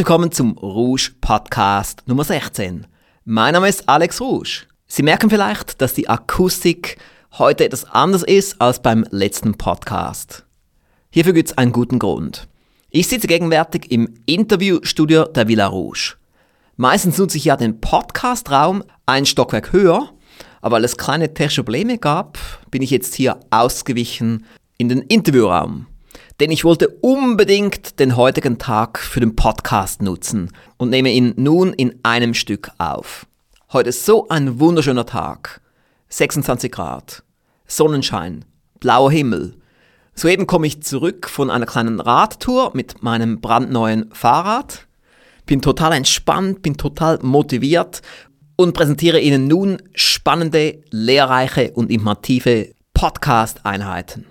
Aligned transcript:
Willkommen 0.00 0.32
zum 0.32 0.56
Rouge 0.56 1.10
Podcast 1.20 2.04
Nummer 2.06 2.24
16. 2.24 2.86
Mein 3.26 3.52
Name 3.52 3.68
ist 3.68 3.86
Alex 3.86 4.18
Rouge. 4.22 4.66
Sie 4.86 5.02
merken 5.02 5.28
vielleicht, 5.28 5.82
dass 5.82 5.92
die 5.92 6.08
Akustik 6.08 6.96
heute 7.32 7.66
etwas 7.66 7.84
anders 7.84 8.22
ist 8.22 8.58
als 8.62 8.80
beim 8.80 9.04
letzten 9.10 9.58
Podcast. 9.58 10.46
Hierfür 11.10 11.34
gibt 11.34 11.50
es 11.50 11.58
einen 11.58 11.72
guten 11.72 11.98
Grund. 11.98 12.48
Ich 12.88 13.08
sitze 13.08 13.26
gegenwärtig 13.26 13.92
im 13.92 14.14
Interviewstudio 14.24 15.24
der 15.24 15.48
Villa 15.48 15.66
Rouge. 15.66 16.14
Meistens 16.76 17.18
nutze 17.18 17.36
ich 17.36 17.44
ja 17.44 17.58
den 17.58 17.82
Podcastraum 17.82 18.82
ein 19.04 19.26
Stockwerk 19.26 19.74
höher, 19.74 20.14
aber 20.62 20.76
weil 20.76 20.84
es 20.84 20.96
kleine 20.96 21.34
technische 21.34 21.62
Probleme 21.62 21.98
gab, 21.98 22.38
bin 22.70 22.80
ich 22.80 22.90
jetzt 22.90 23.14
hier 23.16 23.38
ausgewichen 23.50 24.46
in 24.78 24.88
den 24.88 25.02
Interviewraum 25.02 25.88
denn 26.40 26.50
ich 26.50 26.64
wollte 26.64 26.88
unbedingt 26.88 28.00
den 28.00 28.16
heutigen 28.16 28.56
Tag 28.56 28.98
für 28.98 29.20
den 29.20 29.36
Podcast 29.36 30.00
nutzen 30.00 30.50
und 30.78 30.88
nehme 30.88 31.10
ihn 31.10 31.34
nun 31.36 31.74
in 31.74 32.00
einem 32.02 32.32
Stück 32.32 32.70
auf. 32.78 33.26
Heute 33.72 33.90
ist 33.90 34.06
so 34.06 34.26
ein 34.28 34.58
wunderschöner 34.58 35.04
Tag. 35.04 35.60
26 36.08 36.72
Grad, 36.72 37.22
Sonnenschein, 37.66 38.46
blauer 38.80 39.12
Himmel. 39.12 39.54
Soeben 40.14 40.46
komme 40.46 40.66
ich 40.66 40.82
zurück 40.82 41.28
von 41.28 41.50
einer 41.50 41.66
kleinen 41.66 42.00
Radtour 42.00 42.72
mit 42.74 43.02
meinem 43.02 43.40
brandneuen 43.42 44.10
Fahrrad. 44.12 44.86
Bin 45.44 45.60
total 45.60 45.92
entspannt, 45.92 46.62
bin 46.62 46.78
total 46.78 47.18
motiviert 47.22 48.00
und 48.56 48.72
präsentiere 48.72 49.20
Ihnen 49.20 49.46
nun 49.46 49.82
spannende, 49.94 50.82
lehrreiche 50.90 51.72
und 51.72 51.90
informative 51.90 52.72
Podcast-Einheiten. 52.94 54.29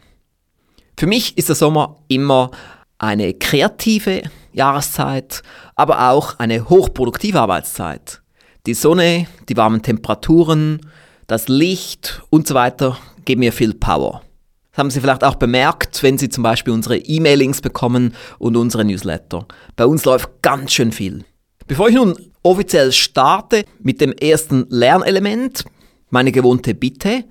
Für 0.99 1.07
mich 1.07 1.37
ist 1.37 1.47
der 1.47 1.55
Sommer 1.55 1.95
immer 2.09 2.51
eine 2.97 3.33
kreative 3.33 4.23
Jahreszeit, 4.51 5.43
aber 5.75 6.09
auch 6.09 6.37
eine 6.39 6.67
hochproduktive 6.67 7.39
Arbeitszeit. 7.39 8.21
Die 8.65 8.73
Sonne, 8.73 9.25
die 9.47 9.55
warmen 9.55 9.81
Temperaturen, 9.81 10.81
das 11.25 11.47
Licht 11.47 12.21
und 12.29 12.49
so 12.49 12.53
weiter 12.53 12.97
geben 13.23 13.39
mir 13.39 13.53
viel 13.53 13.73
Power. 13.75 14.23
Das 14.71 14.79
haben 14.79 14.91
Sie 14.91 14.99
vielleicht 14.99 15.23
auch 15.23 15.35
bemerkt, 15.35 16.03
wenn 16.03 16.17
Sie 16.17 16.27
zum 16.27 16.43
Beispiel 16.43 16.73
unsere 16.73 16.97
E-Mailings 16.97 17.61
bekommen 17.61 18.13
und 18.37 18.57
unsere 18.57 18.83
Newsletter. 18.83 19.47
Bei 19.77 19.85
uns 19.85 20.03
läuft 20.03 20.41
ganz 20.41 20.73
schön 20.73 20.91
viel. 20.91 21.23
Bevor 21.65 21.87
ich 21.87 21.95
nun 21.95 22.13
offiziell 22.43 22.91
starte 22.91 23.63
mit 23.79 24.01
dem 24.01 24.11
ersten 24.11 24.65
Lernelement, 24.67 25.63
meine 26.09 26.33
gewohnte 26.33 26.75
Bitte, 26.75 27.23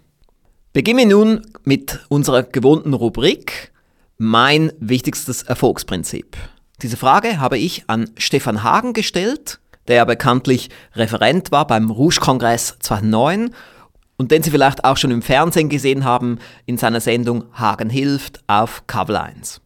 Beginnen 0.72 0.98
wir 0.98 1.06
nun 1.06 1.46
mit 1.64 2.00
unserer 2.08 2.42
gewohnten 2.42 2.94
Rubrik 2.94 3.72
Mein 4.18 4.72
wichtigstes 4.78 5.42
Erfolgsprinzip. 5.42 6.36
Diese 6.80 6.96
Frage 6.96 7.38
habe 7.38 7.58
ich 7.58 7.84
an 7.88 8.10
Stefan 8.16 8.62
Hagen 8.62 8.92
gestellt, 8.92 9.58
der 9.88 9.96
ja 9.96 10.04
bekanntlich 10.04 10.70
Referent 10.94 11.50
war 11.52 11.66
beim 11.66 11.90
Rouge-Kongress 11.90 12.76
2009 12.80 13.54
und 14.22 14.30
den 14.30 14.44
Sie 14.44 14.52
vielleicht 14.52 14.84
auch 14.84 14.96
schon 14.96 15.10
im 15.10 15.20
Fernsehen 15.20 15.68
gesehen 15.68 16.04
haben 16.04 16.38
in 16.64 16.78
seiner 16.78 17.00
Sendung 17.00 17.42
Hagen 17.54 17.90
hilft 17.90 18.40
auf 18.46 18.86
Kabel 18.86 19.16
1. 19.16 19.60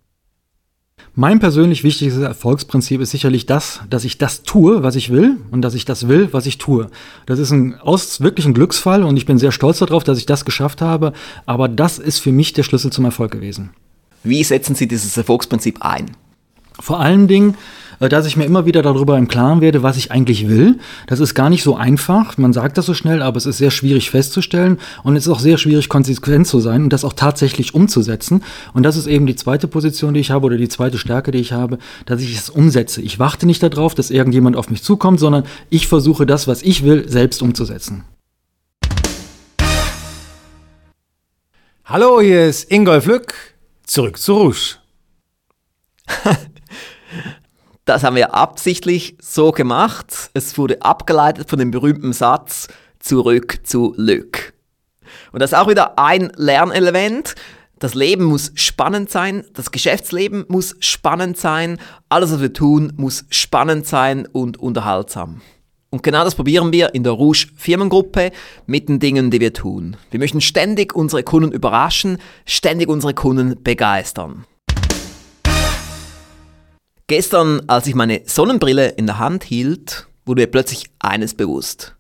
Mein 1.15 1.41
persönlich 1.41 1.85
wichtigstes 1.85 2.23
Erfolgsprinzip 2.23 3.03
ist 3.03 3.11
sicherlich 3.11 3.45
das, 3.45 3.81
dass 3.91 4.05
ich 4.05 4.17
das 4.17 4.45
tue, 4.45 4.83
was 4.83 4.97
ich 4.97 5.11
will 5.13 5.37
und 5.51 5.61
dass 5.61 5.75
ich 5.75 5.85
das 5.85 6.09
will, 6.09 6.33
was 6.33 6.47
ich 6.47 6.57
tue. 6.57 6.91
Das 7.27 7.39
ist 7.39 7.51
ein 7.51 7.75
aus, 7.79 8.23
wirklich 8.23 8.47
ein 8.47 8.55
Glücksfall 8.55 9.03
und 9.03 9.19
ich 9.19 9.27
bin 9.27 9.37
sehr 9.37 9.53
stolz 9.53 9.81
darauf, 9.81 10.05
dass 10.05 10.17
ich 10.17 10.25
das 10.25 10.47
geschafft 10.47 10.81
habe, 10.81 11.13
aber 11.45 11.69
das 11.69 11.99
ist 11.99 12.21
für 12.21 12.33
mich 12.33 12.55
der 12.55 12.63
Schlüssel 12.63 12.91
zum 12.91 13.05
Erfolg 13.05 13.33
gewesen. 13.33 13.73
Wie 14.23 14.43
setzen 14.43 14.75
Sie 14.75 14.89
dieses 14.89 15.19
Erfolgsprinzip 15.19 15.83
ein? 15.83 16.13
Vor 16.81 16.99
allen 17.01 17.29
Dingen 17.29 17.57
dass 17.99 18.27
ich 18.27 18.37
mir 18.37 18.45
immer 18.45 18.67
wieder 18.67 18.83
darüber 18.83 19.17
im 19.19 19.29
Klaren 19.29 19.61
werde, 19.61 19.83
was 19.83 19.97
ich 19.97 20.11
eigentlich 20.11 20.49
will. 20.49 20.79
Das 21.07 21.21
ist 21.21 21.35
gar 21.35 21.51
nicht 21.51 21.63
so 21.63 21.77
einfach. 21.77 22.37
Man 22.39 22.53
sagt 22.53 22.79
das 22.79 22.87
so 22.87 22.95
schnell, 22.95 23.23
aber 23.23 23.37
es 23.37 23.47
ist 23.47 23.59
sehr 23.59 23.71
schwierig 23.71 24.11
festzustellen 24.11 24.79
und 25.03 25.17
es 25.17 25.27
ist 25.27 25.33
auch 25.33 25.41
sehr 25.41 25.59
schwierig, 25.59 25.89
konsequent 25.89 26.47
zu 26.47 26.61
sein 26.61 26.85
und 26.85 26.93
das 26.93 27.05
auch 27.05 27.15
tatsächlich 27.15 27.75
umzusetzen. 27.75 28.43
Und 28.75 28.83
das 28.83 28.97
ist 28.97 29.07
eben 29.07 29.27
die 29.27 29.37
zweite 29.37 29.69
Position, 29.69 30.15
die 30.15 30.21
ich 30.21 30.31
habe 30.31 30.47
oder 30.47 30.57
die 30.57 30.69
zweite 30.69 30.99
Stärke, 30.99 31.31
die 31.31 31.39
ich 31.39 31.53
habe, 31.53 31.79
dass 32.05 32.21
ich 32.21 32.37
es 32.37 32.51
umsetze. 32.51 33.01
Ich 33.03 33.19
warte 33.19 33.47
nicht 33.47 33.63
darauf, 33.63 33.95
dass 33.95 34.11
irgendjemand 34.11 34.57
auf 34.57 34.71
mich 34.71 34.83
zukommt, 34.83 35.21
sondern 35.21 35.45
ich 35.71 35.87
versuche 35.87 36.27
das, 36.27 36.47
was 36.47 36.63
ich 36.63 36.85
will, 36.85 37.09
selbst 37.09 37.43
umzusetzen. 37.43 38.05
Hallo, 41.85 42.21
hier 42.21 42.47
ist 42.47 42.71
Ingolf 42.71 43.07
Lück. 43.07 43.35
Zurück 43.85 44.19
zu 44.19 44.35
Rouge. 44.35 44.77
Das 47.87 48.03
haben 48.03 48.17
wir 48.17 48.35
absichtlich 48.35 49.17
so 49.21 49.53
gemacht. 49.53 50.31
Es 50.35 50.59
wurde 50.59 50.83
abgeleitet 50.83 51.49
von 51.49 51.61
dem 51.61 51.71
berühmten 51.71 52.13
Satz 52.13 52.67
zurück 52.99 53.61
zu 53.63 53.95
Lück. 53.97 54.55
Und 55.31 55.41
das 55.41 55.53
ist 55.53 55.59
auch 55.59 55.69
wieder 55.69 55.97
ein 55.97 56.33
Lernelement. 56.35 57.37
Das 57.79 57.95
Leben 57.95 58.25
muss 58.25 58.51
spannend 58.57 59.09
sein, 59.11 59.45
das 59.53 59.71
Geschäftsleben 59.71 60.47
muss 60.49 60.75
spannend 60.81 61.37
sein, 61.37 61.79
alles, 62.09 62.33
was 62.33 62.41
wir 62.41 62.53
tun, 62.53 62.93
muss 62.97 63.25
spannend 63.31 63.87
sein 63.87 64.27
und 64.27 64.57
unterhaltsam. 64.57 65.43
Und 65.91 66.03
genau 66.03 66.25
das 66.25 66.35
probieren 66.35 66.73
wir 66.73 66.93
in 66.93 67.05
der 67.05 67.13
Rouge 67.13 67.47
Firmengruppe 67.55 68.33
mit 68.67 68.89
den 68.89 68.99
Dingen, 68.99 69.31
die 69.31 69.41
wir 69.41 69.53
tun. 69.53 69.97
Wir 70.11 70.19
möchten 70.19 70.41
ständig 70.41 70.97
unsere 70.97 71.23
Kunden 71.23 71.53
überraschen, 71.53 72.19
ständig 72.47 72.89
unsere 72.89 73.15
Kunden 73.15 73.63
begeistern. 73.63 74.45
Gestern, 77.09 77.63
als 77.69 77.87
ich 77.87 77.95
meine 77.95 78.23
Sonnenbrille 78.25 78.89
in 78.89 79.07
der 79.07 79.21
Hand 79.21 79.45
hielt, 79.45 80.09
wurde 80.25 80.43
mir 80.43 80.49
plötzlich 80.49 80.87
eines 80.99 81.35
bewusst. 81.35 81.95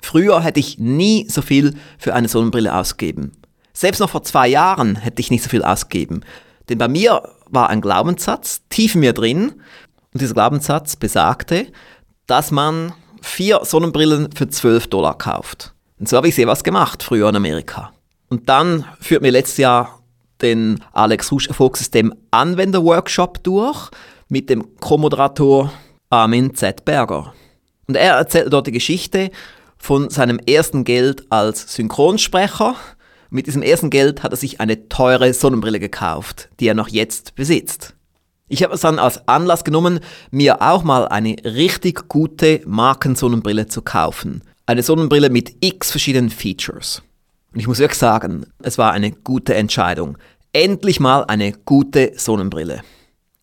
Früher 0.00 0.40
hätte 0.40 0.60
ich 0.60 0.78
nie 0.78 1.26
so 1.28 1.42
viel 1.42 1.74
für 1.98 2.14
eine 2.14 2.28
Sonnenbrille 2.28 2.72
ausgegeben. 2.72 3.32
Selbst 3.72 3.98
noch 3.98 4.10
vor 4.10 4.22
zwei 4.22 4.46
Jahren 4.46 4.94
hätte 4.94 5.20
ich 5.20 5.32
nicht 5.32 5.42
so 5.42 5.48
viel 5.48 5.64
ausgegeben. 5.64 6.20
Denn 6.68 6.78
bei 6.78 6.86
mir 6.86 7.28
war 7.46 7.70
ein 7.70 7.80
Glaubenssatz 7.80 8.62
tief 8.68 8.94
in 8.94 9.00
mir 9.00 9.12
drin 9.12 9.52
und 10.12 10.20
dieser 10.20 10.34
Glaubenssatz 10.34 10.94
besagte, 10.94 11.66
dass 12.26 12.52
man 12.52 12.92
vier 13.20 13.64
Sonnenbrillen 13.64 14.30
für 14.32 14.48
12 14.48 14.86
Dollar 14.86 15.18
kauft. 15.18 15.74
Und 15.98 16.08
so 16.08 16.16
habe 16.16 16.28
ich 16.28 16.36
sehr 16.36 16.46
was 16.46 16.62
gemacht 16.62 17.02
früher 17.02 17.28
in 17.28 17.36
Amerika. 17.36 17.92
Und 18.28 18.48
dann 18.48 18.84
führt 19.00 19.22
mir 19.22 19.30
letztes 19.32 19.56
Jahr 19.56 20.02
den 20.40 20.84
Alex 20.92 21.32
Rouge 21.32 21.48
Erfolgssystem 21.48 22.14
Anwender 22.30 22.84
Workshop 22.84 23.42
durch 23.42 23.90
mit 24.32 24.48
dem 24.48 24.64
Co-Moderator 24.80 25.70
Armin 26.08 26.54
Z. 26.54 26.86
Berger. 26.86 27.34
Und 27.86 27.98
er 27.98 28.14
erzählt 28.14 28.50
dort 28.50 28.66
die 28.66 28.72
Geschichte 28.72 29.30
von 29.76 30.08
seinem 30.08 30.38
ersten 30.38 30.84
Geld 30.84 31.30
als 31.30 31.74
Synchronsprecher. 31.74 32.74
Mit 33.28 33.46
diesem 33.46 33.60
ersten 33.60 33.90
Geld 33.90 34.22
hat 34.22 34.32
er 34.32 34.38
sich 34.38 34.58
eine 34.58 34.88
teure 34.88 35.34
Sonnenbrille 35.34 35.78
gekauft, 35.78 36.48
die 36.60 36.66
er 36.66 36.72
noch 36.72 36.88
jetzt 36.88 37.34
besitzt. 37.34 37.94
Ich 38.48 38.62
habe 38.62 38.72
es 38.72 38.80
dann 38.80 38.98
als 38.98 39.28
Anlass 39.28 39.64
genommen, 39.64 40.00
mir 40.30 40.62
auch 40.62 40.82
mal 40.82 41.08
eine 41.08 41.36
richtig 41.44 42.08
gute 42.08 42.62
Markensonnenbrille 42.64 43.66
zu 43.66 43.82
kaufen. 43.82 44.42
Eine 44.64 44.82
Sonnenbrille 44.82 45.28
mit 45.28 45.56
x 45.60 45.90
verschiedenen 45.90 46.30
Features. 46.30 47.02
Und 47.52 47.60
ich 47.60 47.66
muss 47.66 47.80
wirklich 47.80 47.98
sagen, 47.98 48.46
es 48.62 48.78
war 48.78 48.92
eine 48.92 49.12
gute 49.12 49.54
Entscheidung. 49.54 50.16
Endlich 50.54 51.00
mal 51.00 51.24
eine 51.24 51.52
gute 51.52 52.12
Sonnenbrille. 52.16 52.80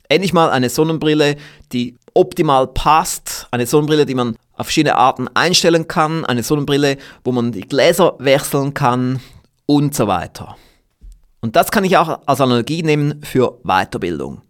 Endlich 0.09 0.33
mal 0.33 0.50
eine 0.50 0.69
Sonnenbrille, 0.69 1.35
die 1.71 1.95
optimal 2.15 2.65
passt, 2.65 3.47
eine 3.51 3.67
Sonnenbrille, 3.67 4.07
die 4.07 4.15
man 4.15 4.35
auf 4.53 4.65
verschiedene 4.65 4.95
Arten 4.95 5.27
einstellen 5.35 5.88
kann, 5.88 6.25
eine 6.25 6.41
Sonnenbrille, 6.41 6.97
wo 7.23 7.31
man 7.31 7.51
die 7.51 7.61
Gläser 7.61 8.15
wechseln 8.17 8.73
kann 8.73 9.19
und 9.67 9.94
so 9.94 10.07
weiter. 10.07 10.57
Und 11.41 11.56
das 11.56 11.69
kann 11.69 11.83
ich 11.83 11.95
auch 11.95 12.21
als 12.25 12.41
Analogie 12.41 12.81
nehmen 12.81 13.21
für 13.23 13.59
Weiterbildung. 13.63 14.41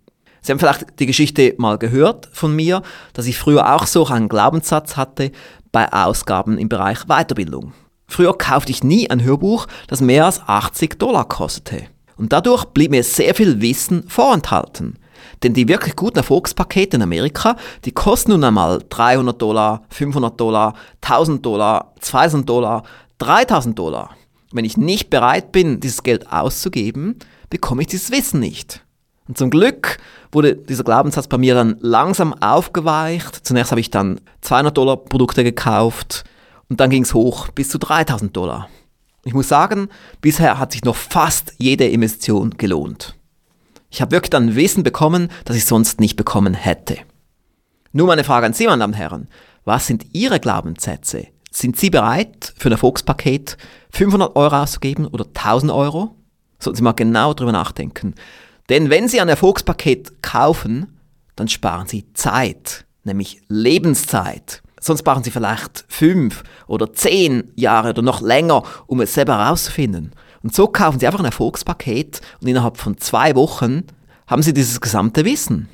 Sie 0.42 0.54
haben 0.54 0.60
vielleicht 0.60 0.98
die 1.00 1.06
Geschichte 1.06 1.54
mal 1.58 1.78
gehört 1.78 2.30
von 2.32 2.56
mir, 2.56 2.82
dass 3.12 3.28
ich 3.28 3.38
früher 3.38 3.76
auch 3.76 3.86
so 3.86 4.08
einen 4.08 4.30
Glaubenssatz 4.30 4.96
hatte 4.96 5.32
bei 5.74 5.92
Ausgaben 5.92 6.58
im 6.58 6.70
Bereich 6.70 7.06
Weiterbildung. 7.08 7.74
Früher 8.08 8.38
kaufte 8.38 8.72
ich 8.72 8.84
nie 8.84 9.10
ein 9.10 9.24
Hörbuch, 9.24 9.68
das 9.88 10.00
mehr 10.00 10.26
als 10.26 10.42
80 10.48 10.98
Dollar 10.98 11.28
kostete. 11.28 11.84
Und 12.16 12.32
dadurch 12.34 12.66
blieb 12.66 12.92
mir 12.92 13.04
sehr 13.04 13.36
viel 13.36 13.62
Wissen 13.62 14.08
vorenthalten. 14.08 14.99
Denn 15.44 15.54
die 15.54 15.68
wirklich 15.68 15.96
guten 15.96 16.18
Erfolgspakete 16.18 16.98
in 16.98 17.02
Amerika, 17.02 17.56
die 17.86 17.92
kosten 17.92 18.32
nun 18.32 18.44
einmal 18.44 18.82
300 18.90 19.42
Dollar, 19.42 19.84
500 19.90 20.40
Dollar, 20.40 20.74
1000 21.02 21.46
Dollar, 21.46 21.94
2000 22.00 22.50
Dollar, 22.50 22.84
3000 23.20 23.78
Dollar. 23.78 24.12
Wenn 24.52 24.66
ich 24.66 24.78
nicht 24.78 25.10
bereit 25.10 25.52
bin, 25.52 25.80
dieses 25.80 26.04
Geld 26.04 26.32
auszugeben, 26.32 27.18
bekomme 27.50 27.82
ich 27.82 27.88
dieses 27.88 28.12
Wissen 28.12 28.40
nicht. 28.40 28.84
Und 29.28 29.38
zum 29.38 29.52
Glück 29.52 30.00
wurde 30.32 30.56
dieser 30.56 30.84
Glaubenssatz 30.84 31.28
bei 31.28 31.38
mir 31.38 31.54
dann 31.54 31.78
langsam 31.82 32.34
aufgeweicht. 32.34 33.46
Zunächst 33.46 33.72
habe 33.72 33.80
ich 33.80 33.92
dann 33.92 34.20
200 34.42 34.76
Dollar 34.76 34.98
Produkte 34.98 35.44
gekauft 35.44 36.24
und 36.68 36.80
dann 36.80 36.90
ging 36.90 37.04
es 37.04 37.14
hoch 37.14 37.50
bis 37.50 37.70
zu 37.70 37.78
3000 37.78 38.36
Dollar. 38.36 38.70
Ich 39.24 39.34
muss 39.34 39.48
sagen, 39.48 39.90
bisher 40.22 40.58
hat 40.58 40.72
sich 40.72 40.84
noch 40.84 40.96
fast 40.96 41.54
jede 41.58 41.88
Investition 41.88 42.52
gelohnt. 42.58 43.19
Ich 43.90 44.02
habe 44.02 44.12
wirklich 44.12 44.30
dann 44.30 44.56
Wissen 44.56 44.84
bekommen, 44.84 45.30
das 45.46 45.56
ich 45.56 45.66
sonst 45.66 46.00
nicht 46.00 46.16
bekommen 46.16 46.54
hätte. 46.54 46.98
Nun 47.92 48.08
meine 48.08 48.24
Frage 48.24 48.46
an 48.46 48.54
Sie, 48.54 48.68
meine 48.68 48.80
Damen 48.80 48.94
und 48.94 49.00
Herren. 49.00 49.28
Was 49.66 49.88
sind 49.88 50.06
Ihre 50.14 50.40
Glaubenssätze? 50.40 51.28
Sind 51.52 51.78
Sie 51.78 51.90
bereit, 51.90 52.54
für 52.58 52.70
ein 52.70 52.74
Erfolgspaket 52.74 53.58
500 53.92 54.36
Euro 54.36 54.56
auszugeben 54.56 55.08
oder 55.08 55.26
1000 55.26 55.72
Euro? 55.72 56.16
Sollten 56.60 56.78
Sie 56.78 56.84
mal 56.84 56.92
genau 56.92 57.34
drüber 57.34 57.52
nachdenken. 57.52 58.14
Denn 58.70 58.92
wenn 58.92 59.08
Sie 59.08 59.20
ein 59.20 59.30
Erfolgspaket 59.30 60.22
kaufen, 60.22 61.00
dann 61.36 61.48
sparen 61.48 61.88
Sie 61.88 62.14
Zeit, 62.14 62.86
nämlich 63.04 63.42
Lebenszeit. 63.48 64.62
Sonst 64.80 65.04
brauchen 65.04 65.24
Sie 65.24 65.32
vielleicht 65.32 65.86
fünf 65.88 66.44
oder 66.68 66.94
zehn 66.94 67.52
Jahre 67.56 67.90
oder 67.90 68.04
noch 68.04 68.22
länger, 68.22 68.64
um 68.86 69.02
es 69.02 69.14
selber 69.16 69.40
herauszufinden. 69.40 70.12
Und 70.44 70.56
so 70.56 70.68
kaufen 70.68 71.00
Sie 71.00 71.08
einfach 71.08 71.20
ein 71.20 71.26
Erfolgspaket 71.26 72.22
und 72.42 72.48
innerhalb 72.48 72.78
von 72.78 72.98
zwei 72.98 73.36
Wochen 73.36 73.84
haben 74.28 74.44
Sie 74.44 74.54
dieses 74.54 74.80
gesamte 74.80 75.26
Wissen. 75.26 75.70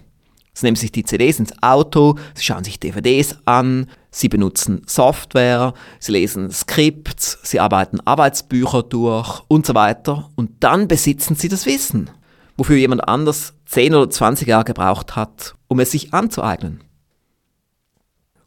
Sie 0.54 0.66
nehmen 0.66 0.78
sich 0.78 0.92
die 0.92 1.04
CDs 1.04 1.40
ins 1.40 1.54
Auto, 1.62 2.16
Sie 2.34 2.44
schauen 2.44 2.64
sich 2.64 2.80
DVDs 2.80 3.36
an, 3.44 3.88
Sie 4.10 4.30
benutzen 4.30 4.84
Software, 4.88 5.74
Sie 6.00 6.14
lesen 6.14 6.50
Skripts, 6.50 7.38
Sie 7.44 7.60
arbeiten 7.60 8.00
Arbeitsbücher 8.00 8.84
durch 8.84 9.42
und 9.50 9.66
so 9.66 9.76
weiter. 9.76 10.30
Und 10.36 10.52
dann 10.62 10.88
besitzen 10.88 11.36
Sie 11.36 11.50
das 11.50 11.66
Wissen, 11.66 12.10
wofür 12.56 12.78
jemand 12.78 13.06
anders 13.08 13.54
10 13.66 13.94
oder 13.94 14.10
20 14.10 14.48
Jahre 14.48 14.64
gebraucht 14.64 15.18
hat, 15.18 15.56
um 15.68 15.82
es 15.82 15.92
sich 15.92 16.14
anzueignen. 16.14 16.82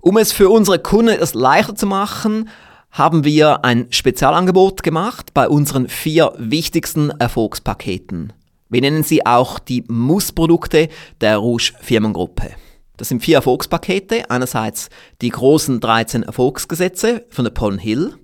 Um 0.01 0.17
es 0.17 0.33
für 0.33 0.49
unsere 0.49 0.79
Kunden 0.79 1.15
erst 1.15 1.35
leichter 1.35 1.75
zu 1.75 1.85
machen, 1.87 2.49
haben 2.91 3.25
wir 3.25 3.65
ein 3.65 3.87
Spezialangebot 3.91 4.83
gemacht 4.83 5.35
bei 5.35 5.49
unseren 5.49 5.89
vier 5.89 6.33
wichtigsten 6.39 7.11
Erfolgspaketen. 7.11 8.33
Wir 8.69 8.81
nennen 8.81 9.03
sie 9.03 9.25
auch 9.25 9.59
die 9.59 9.85
Muss-Produkte 9.89 10.89
der 11.21 11.39
Rouge 11.39 11.73
Firmengruppe. 11.81 12.51
Das 12.99 13.09
sind 13.09 13.25
vier 13.25 13.37
Erfolgspakete. 13.37 14.31
Einerseits 14.31 14.91
die 15.23 15.31
großen 15.31 15.81
13 15.81 16.25
Erfolgsgesetze 16.25 17.25
von 17.31 17.45
der 17.45 17.53
Paul 17.53 17.79
Hill. 17.79 18.15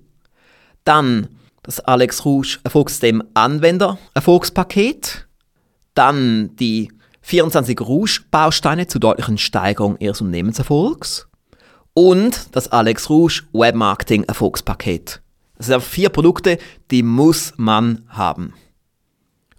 Dann 0.83 1.29
das 1.63 1.79
Alex 1.79 2.25
Rouge 2.25 2.59
Erfolgssystem 2.63 3.23
Anwender 3.33 3.97
Erfolgspaket. 4.13 5.27
Dann 5.95 6.55
die 6.57 6.91
24 7.21 7.79
Rouge 7.81 8.21
Bausteine 8.29 8.85
zur 8.85 9.01
deutlichen 9.01 9.39
Steigerung 9.39 9.97
ihres 9.97 10.21
Unternehmenserfolgs. 10.21 11.27
Und 11.97 12.53
das 12.53 12.67
Alex 12.73 13.09
Rouge 13.09 13.43
Webmarketing 13.53 14.25
Erfolgspaket. 14.25 15.21
Das 15.57 15.67
sind 15.67 15.81
vier 15.81 16.09
Produkte, 16.09 16.57
die 16.91 17.03
muss 17.03 17.53
man 17.55 18.03
haben. 18.09 18.53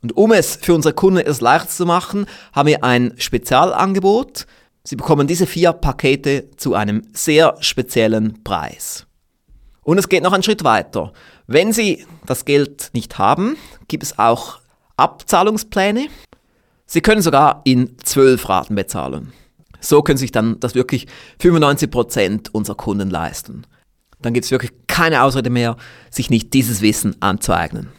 Und 0.03 0.15
um 0.19 0.33
es 0.33 0.56
für 0.56 0.75
unsere 0.75 0.93
Kunden 0.93 1.21
erst 1.21 1.41
leichter 1.41 1.71
zu 1.71 1.87
machen, 1.87 2.27
haben 2.53 2.69
wir 2.69 2.85
ein 2.85 3.15
Spezialangebot. 3.17 4.47
Sie 4.85 4.97
bekommen 4.97 5.27
diese 5.27 5.47
vier 5.47 5.73
Pakete 5.73 6.50
zu 6.59 6.75
einem 6.75 7.05
sehr 7.15 7.56
speziellen 7.61 8.44
Preis. 8.44 9.06
Und 9.82 9.97
es 9.97 10.11
geht 10.11 10.23
noch 10.23 10.35
einen 10.35 10.43
Schritt 10.43 10.62
weiter. 10.62 11.15
Wenn 11.47 11.73
Sie 11.73 12.05
das 12.27 12.44
Geld 12.44 12.91
nicht 12.93 13.17
haben, 13.17 13.56
gibt 13.89 14.03
es 14.03 14.19
auch 14.19 14.61
Abzahlungspläne. 14.99 16.09
Sie 16.85 17.00
können 17.00 17.23
sogar 17.23 17.62
in 17.65 17.97
zwölf 18.05 18.47
Raten 18.50 18.75
bezahlen. 18.75 19.32
So 19.81 20.02
können 20.02 20.19
sich 20.19 20.32
dann 20.32 20.61
das 20.61 20.75
wirklich 20.75 21.06
95% 21.40 22.50
unserer 22.52 22.76
Kunden 22.76 23.11
leisten. 23.11 23.67
Dann 24.20 24.34
gibt 24.34 24.44
es 24.44 24.50
wirklich 24.50 24.73
keine 24.87 25.23
Ausrede 25.23 25.50
mehr, 25.50 25.76
sich 26.11 26.31
nicht 26.31 26.55
dieses 26.55 26.81
Wissen 26.81 27.20
anzueignen. 27.20 27.90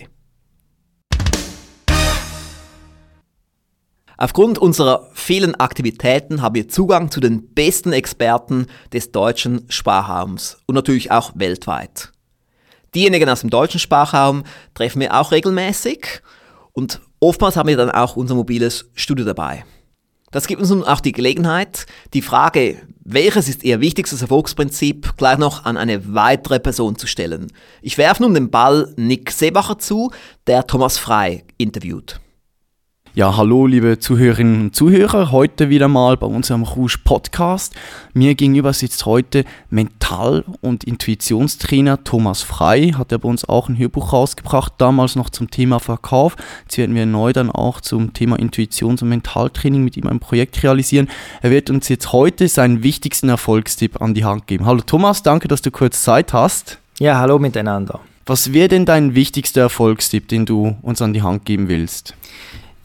Aufgrund 4.17 4.57
unserer 4.57 5.09
vielen 5.13 5.55
Aktivitäten 5.55 6.41
haben 6.41 6.55
wir 6.55 6.69
Zugang 6.69 7.11
zu 7.11 7.19
den 7.19 7.53
besten 7.53 7.91
Experten 7.91 8.67
des 8.93 9.11
deutschen 9.11 9.65
Sprachraums 9.69 10.57
und 10.65 10.75
natürlich 10.75 11.11
auch 11.11 11.31
weltweit. 11.35 12.11
Diejenigen 12.93 13.29
aus 13.29 13.41
dem 13.41 13.49
deutschen 13.49 13.79
Sprachraum 13.79 14.43
treffen 14.73 15.01
wir 15.01 15.19
auch 15.19 15.31
regelmäßig 15.31 16.21
und 16.71 17.01
oftmals 17.19 17.57
haben 17.57 17.67
wir 17.67 17.77
dann 17.77 17.91
auch 17.91 18.15
unser 18.15 18.35
mobiles 18.35 18.89
Studio 18.93 19.25
dabei. 19.25 19.65
Das 20.31 20.47
gibt 20.47 20.61
uns 20.61 20.69
nun 20.69 20.83
auch 20.83 21.01
die 21.01 21.11
Gelegenheit, 21.11 21.85
die 22.13 22.21
Frage, 22.21 22.81
welches 23.03 23.47
ist 23.47 23.63
Ihr 23.63 23.79
wichtigstes 23.79 24.21
Erfolgsprinzip, 24.21 25.15
gleich 25.17 25.37
noch 25.37 25.65
an 25.65 25.77
eine 25.77 26.13
weitere 26.13 26.59
Person 26.59 26.97
zu 26.97 27.07
stellen. 27.07 27.47
Ich 27.81 27.97
werfe 27.97 28.23
nun 28.23 28.33
den 28.33 28.49
Ball 28.49 28.93
Nick 28.97 29.31
Seebacher 29.31 29.77
zu, 29.77 30.11
der 30.47 30.67
Thomas 30.67 30.97
Frei 30.97 31.43
interviewt. 31.57 32.19
Ja, 33.15 33.37
hallo 33.37 33.65
liebe 33.65 33.97
Zuhörerinnen 33.97 34.59
und 34.59 34.75
Zuhörer, 34.75 35.31
heute 35.31 35.69
wieder 35.69 35.87
mal 35.87 36.17
bei 36.17 36.27
unserem 36.27 36.63
Rouge 36.63 36.97
Podcast. 37.01 37.73
Mir 38.13 38.35
gegenüber 38.35 38.73
sitzt 38.73 39.05
heute 39.05 39.45
Mental- 39.69 40.43
und 40.59 40.83
Intuitionstrainer 40.83 42.03
Thomas 42.03 42.41
Frei, 42.41 42.91
hat 42.97 43.13
er 43.13 43.19
bei 43.19 43.29
uns 43.29 43.47
auch 43.47 43.69
ein 43.69 43.77
Hörbuch 43.77 44.11
rausgebracht, 44.11 44.73
damals 44.79 45.15
noch 45.15 45.29
zum 45.29 45.49
Thema 45.49 45.79
Verkauf. 45.79 46.35
Jetzt 46.63 46.77
werden 46.77 46.93
wir 46.93 47.05
neu 47.05 47.31
dann 47.31 47.49
auch 47.49 47.79
zum 47.79 48.11
Thema 48.11 48.35
Intuitions- 48.35 49.01
und 49.01 49.07
Mentaltraining 49.07 49.85
mit 49.85 49.95
ihm 49.95 50.07
ein 50.07 50.19
Projekt 50.19 50.61
realisieren. 50.61 51.07
Er 51.41 51.51
wird 51.51 51.69
uns 51.69 51.87
jetzt 51.87 52.11
heute 52.11 52.49
seinen 52.49 52.83
wichtigsten 52.83 53.29
Erfolgstipp 53.29 54.01
an 54.01 54.13
die 54.13 54.25
Hand 54.25 54.45
geben. 54.45 54.65
Hallo 54.65 54.81
Thomas, 54.85 55.23
danke, 55.23 55.47
dass 55.47 55.61
du 55.61 55.71
kurz 55.71 56.03
Zeit 56.03 56.33
hast. 56.33 56.79
Ja, 56.99 57.17
hallo 57.17 57.39
miteinander. 57.39 58.01
Was 58.25 58.51
wäre 58.51 58.67
denn 58.67 58.85
dein 58.85 59.15
wichtigster 59.15 59.61
Erfolgstipp, 59.61 60.27
den 60.27 60.45
du 60.45 60.75
uns 60.81 61.01
an 61.01 61.13
die 61.13 61.21
Hand 61.21 61.45
geben 61.45 61.69
willst? 61.69 62.13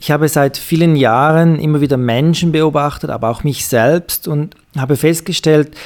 Ich 0.00 0.10
habe 0.10 0.28
seit 0.28 0.56
vielen 0.56 0.96
Jahren 0.96 1.58
immer 1.58 1.82
wieder 1.82 1.98
Menschen 1.98 2.52
beobachtet, 2.52 3.10
aber 3.10 3.28
auch 3.28 3.44
mich 3.44 3.66
selbst 3.66 4.26
und 4.26 4.56
habe 4.76 4.96
festgestellt, 4.96 5.76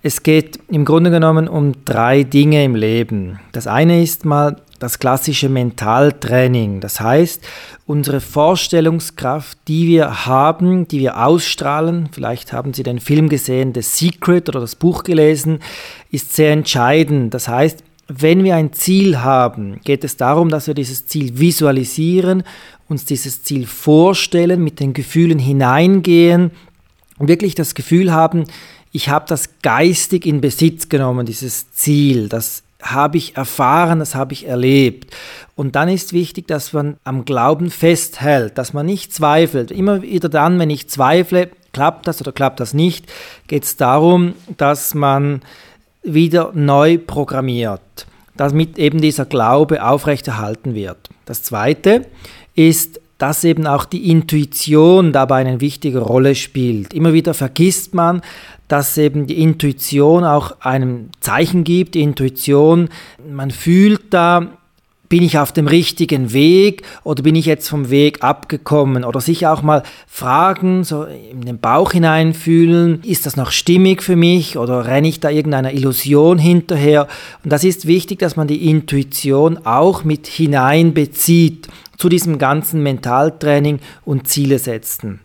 es 0.00 0.22
geht 0.22 0.60
im 0.68 0.84
Grunde 0.84 1.10
genommen 1.10 1.48
um 1.48 1.72
drei 1.84 2.22
Dinge 2.22 2.62
im 2.62 2.76
Leben. 2.76 3.40
Das 3.50 3.66
eine 3.66 4.00
ist 4.00 4.24
mal 4.24 4.56
das 4.78 5.00
klassische 5.00 5.48
Mentaltraining. 5.48 6.80
Das 6.80 7.00
heißt, 7.00 7.42
unsere 7.86 8.20
Vorstellungskraft, 8.20 9.58
die 9.66 9.88
wir 9.88 10.26
haben, 10.26 10.86
die 10.86 11.00
wir 11.00 11.24
ausstrahlen, 11.24 12.10
vielleicht 12.12 12.52
haben 12.52 12.74
Sie 12.74 12.84
den 12.84 13.00
Film 13.00 13.28
gesehen, 13.28 13.72
The 13.74 13.82
Secret 13.82 14.48
oder 14.48 14.60
das 14.60 14.76
Buch 14.76 15.02
gelesen, 15.02 15.58
ist 16.10 16.34
sehr 16.34 16.52
entscheidend. 16.52 17.34
Das 17.34 17.48
heißt, 17.48 17.82
wenn 18.08 18.44
wir 18.44 18.56
ein 18.56 18.72
Ziel 18.72 19.20
haben, 19.20 19.80
geht 19.82 20.04
es 20.04 20.16
darum, 20.16 20.50
dass 20.50 20.66
wir 20.66 20.74
dieses 20.74 21.06
Ziel 21.06 21.38
visualisieren, 21.38 22.42
uns 22.88 23.04
dieses 23.04 23.42
Ziel 23.42 23.66
vorstellen, 23.66 24.62
mit 24.62 24.80
den 24.80 24.92
Gefühlen 24.92 25.38
hineingehen 25.38 26.50
und 27.18 27.28
wirklich 27.28 27.54
das 27.54 27.74
Gefühl 27.74 28.12
haben, 28.12 28.44
ich 28.92 29.08
habe 29.08 29.24
das 29.28 29.60
geistig 29.62 30.26
in 30.26 30.40
Besitz 30.40 30.88
genommen, 30.88 31.26
dieses 31.26 31.72
Ziel, 31.72 32.28
das 32.28 32.62
habe 32.80 33.16
ich 33.16 33.36
erfahren, 33.36 33.98
das 33.98 34.14
habe 34.14 34.34
ich 34.34 34.46
erlebt. 34.46 35.12
Und 35.56 35.74
dann 35.74 35.88
ist 35.88 36.12
wichtig, 36.12 36.46
dass 36.46 36.72
man 36.72 36.96
am 37.02 37.24
Glauben 37.24 37.70
festhält, 37.70 38.58
dass 38.58 38.72
man 38.72 38.86
nicht 38.86 39.12
zweifelt. 39.12 39.70
Immer 39.70 40.02
wieder 40.02 40.28
dann, 40.28 40.58
wenn 40.58 40.70
ich 40.70 40.88
zweifle, 40.88 41.50
klappt 41.72 42.06
das 42.06 42.20
oder 42.20 42.32
klappt 42.32 42.60
das 42.60 42.74
nicht, 42.74 43.10
geht 43.46 43.64
es 43.64 43.76
darum, 43.76 44.34
dass 44.56 44.94
man 44.94 45.42
wieder 46.02 46.52
neu 46.54 46.98
programmiert, 46.98 48.06
damit 48.36 48.78
eben 48.78 49.00
dieser 49.00 49.24
Glaube 49.24 49.84
aufrechterhalten 49.84 50.74
wird. 50.74 51.08
Das 51.24 51.42
Zweite 51.42 52.06
ist, 52.54 53.00
dass 53.18 53.44
eben 53.44 53.66
auch 53.66 53.84
die 53.84 54.10
Intuition 54.10 55.12
dabei 55.12 55.36
eine 55.36 55.60
wichtige 55.60 56.00
Rolle 56.00 56.34
spielt. 56.34 56.92
Immer 56.92 57.12
wieder 57.12 57.32
vergisst 57.32 57.94
man, 57.94 58.22
dass 58.68 58.98
eben 58.98 59.26
die 59.26 59.40
Intuition 59.40 60.24
auch 60.24 60.60
einem 60.60 61.10
Zeichen 61.20 61.64
gibt. 61.64 61.94
Die 61.94 62.02
Intuition, 62.02 62.88
man 63.30 63.50
fühlt 63.50 64.12
da, 64.12 64.48
bin 65.08 65.22
ich 65.22 65.38
auf 65.38 65.52
dem 65.52 65.68
richtigen 65.68 66.32
Weg 66.32 66.82
oder 67.04 67.22
bin 67.22 67.36
ich 67.36 67.46
jetzt 67.46 67.68
vom 67.68 67.90
Weg 67.90 68.24
abgekommen? 68.24 69.04
Oder 69.04 69.20
sich 69.20 69.46
auch 69.46 69.62
mal 69.62 69.84
fragen, 70.08 70.82
so 70.82 71.04
in 71.04 71.42
den 71.42 71.60
Bauch 71.60 71.92
hineinfühlen, 71.92 73.00
ist 73.04 73.26
das 73.26 73.36
noch 73.36 73.52
stimmig 73.52 74.02
für 74.02 74.16
mich 74.16 74.58
oder 74.58 74.86
renne 74.86 75.06
ich 75.06 75.20
da 75.20 75.30
irgendeiner 75.30 75.72
Illusion 75.72 76.38
hinterher? 76.38 77.06
Und 77.44 77.52
das 77.52 77.64
ist 77.64 77.86
wichtig, 77.86 78.18
dass 78.18 78.34
man 78.34 78.48
die 78.48 78.68
Intuition 78.68 79.64
auch 79.64 80.04
mit 80.04 80.26
hineinbezieht 80.26 81.68
zu 81.96 82.08
diesem 82.08 82.38
ganzen 82.38 82.82
Mentaltraining 82.82 83.80
und 84.04 84.28
Ziele 84.28 84.58
setzen. 84.58 85.20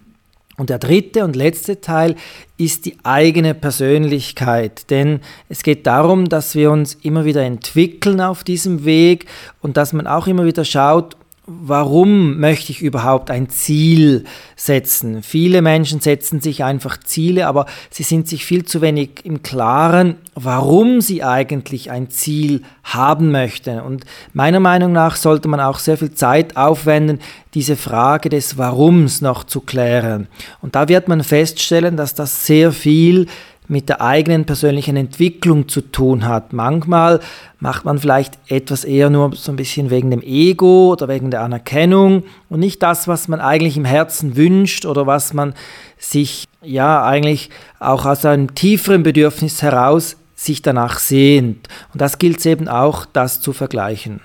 Und 0.60 0.70
der 0.70 0.78
dritte 0.78 1.24
und 1.24 1.38
letzte 1.38 1.80
Teil 1.80 2.16
ist 2.58 2.86
die 2.86 2.98
eigene 3.04 3.54
Persönlichkeit. 3.54 4.90
Denn 4.90 5.22
es 5.48 5.64
geht 5.64 5.88
darum, 5.88 6.28
dass 6.28 6.54
wir 6.54 6.70
uns 6.72 6.96
immer 6.96 7.24
wieder 7.24 7.44
entwickeln 7.44 8.20
auf 8.20 8.44
diesem 8.44 8.84
Weg 8.84 9.26
und 9.62 9.78
dass 9.78 9.94
man 9.94 10.06
auch 10.06 10.28
immer 10.28 10.44
wieder 10.44 10.66
schaut, 10.66 11.16
warum 11.50 12.40
möchte 12.40 12.72
ich 12.72 12.82
überhaupt 12.82 13.32
ein 13.32 13.50
Ziel 13.50 14.26
setzen? 14.56 15.24
Viele 15.24 15.64
Menschen 15.64 16.00
setzen 16.00 16.42
sich 16.42 16.64
einfach 16.64 16.98
Ziele, 17.00 17.48
aber 17.48 17.66
sie 17.90 18.04
sind 18.04 18.28
sich 18.28 18.46
viel 18.46 18.66
zu 18.66 18.82
wenig 18.82 19.22
im 19.24 19.42
Klaren, 19.42 20.16
warum 20.36 21.02
sie 21.02 21.24
eigentlich 21.24 21.90
ein 21.90 22.12
Ziel 22.12 22.62
haben 22.84 23.32
möchten. 23.32 23.80
Und 23.80 24.06
meiner 24.34 24.60
Meinung 24.60 24.92
nach 24.92 25.16
sollte 25.16 25.48
man 25.48 25.60
auch 25.60 25.80
sehr 25.80 25.98
viel 25.98 26.14
Zeit 26.14 26.56
aufwenden, 26.56 27.20
diese 27.56 27.76
Frage 27.76 28.30
des 28.30 28.60
Warums 28.60 29.22
noch 29.22 29.44
zu 29.44 29.62
klären. 29.62 30.28
Und 30.62 30.76
da 30.76 30.88
wird 30.88 31.08
man 31.08 31.24
feststellen, 31.24 31.98
dass 31.98 32.14
das 32.14 32.46
sehr 32.46 32.72
viel 32.72 33.26
mit 33.70 33.88
der 33.88 34.02
eigenen 34.02 34.46
persönlichen 34.46 34.98
Entwicklung 34.98 35.70
zu 35.70 35.82
tun 35.82 36.28
hat. 36.28 36.54
Manchmal 36.54 37.20
macht 37.60 37.86
man 37.86 38.00
vielleicht 38.00 38.38
etwas 38.48 38.84
eher 38.84 39.10
nur 39.10 39.36
so 39.36 39.52
ein 39.52 39.56
bisschen 39.56 39.92
wegen 39.92 40.10
dem 40.10 40.24
Ego 40.24 40.92
oder 40.92 41.08
wegen 41.08 41.30
der 41.30 41.42
Anerkennung 41.42 42.24
und 42.50 42.60
nicht 42.60 42.82
das, 42.82 43.08
was 43.08 43.28
man 43.28 43.40
eigentlich 43.40 43.78
im 43.78 43.86
Herzen 43.86 44.36
wünscht 44.36 44.86
oder 44.86 45.06
was 45.06 45.34
man 45.34 45.54
sich 45.98 46.46
ja 46.64 47.06
eigentlich 47.06 47.52
auch 47.80 48.06
aus 48.06 48.26
einem 48.26 48.56
tieferen 48.56 49.04
Bedürfnis 49.04 49.62
heraus 49.62 50.18
sich 50.34 50.62
danach 50.62 50.98
sehnt. 50.98 51.68
Und 51.94 52.02
das 52.02 52.18
gilt 52.18 52.44
eben 52.46 52.68
auch, 52.68 53.06
das 53.06 53.40
zu 53.40 53.54
vergleichen. 53.54 54.20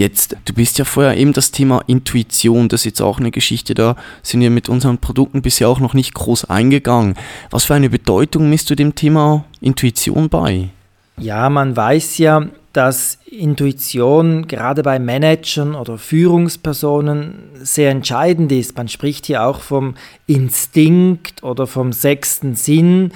Jetzt, 0.00 0.34
du 0.46 0.54
bist 0.54 0.78
ja 0.78 0.86
vorher 0.86 1.18
eben 1.18 1.34
das 1.34 1.50
Thema 1.50 1.82
Intuition, 1.86 2.70
das 2.70 2.80
ist 2.80 2.84
jetzt 2.86 3.02
auch 3.02 3.20
eine 3.20 3.30
Geschichte, 3.30 3.74
da 3.74 3.96
sind 4.22 4.40
wir 4.40 4.48
mit 4.48 4.70
unseren 4.70 4.96
Produkten 4.96 5.42
bisher 5.42 5.68
auch 5.68 5.78
noch 5.78 5.92
nicht 5.92 6.14
groß 6.14 6.46
eingegangen. 6.46 7.16
Was 7.50 7.66
für 7.66 7.74
eine 7.74 7.90
Bedeutung 7.90 8.48
misst 8.48 8.70
du 8.70 8.74
dem 8.74 8.94
Thema 8.94 9.44
Intuition 9.60 10.30
bei? 10.30 10.70
Ja, 11.18 11.50
man 11.50 11.76
weiß 11.76 12.16
ja, 12.16 12.46
dass 12.72 13.18
Intuition 13.26 14.48
gerade 14.48 14.82
bei 14.82 14.98
Managern 14.98 15.74
oder 15.74 15.98
Führungspersonen 15.98 17.34
sehr 17.60 17.90
entscheidend 17.90 18.52
ist. 18.52 18.78
Man 18.78 18.88
spricht 18.88 19.26
hier 19.26 19.44
auch 19.44 19.60
vom 19.60 19.96
Instinkt 20.26 21.42
oder 21.42 21.66
vom 21.66 21.92
sechsten 21.92 22.54
Sinn. 22.54 23.12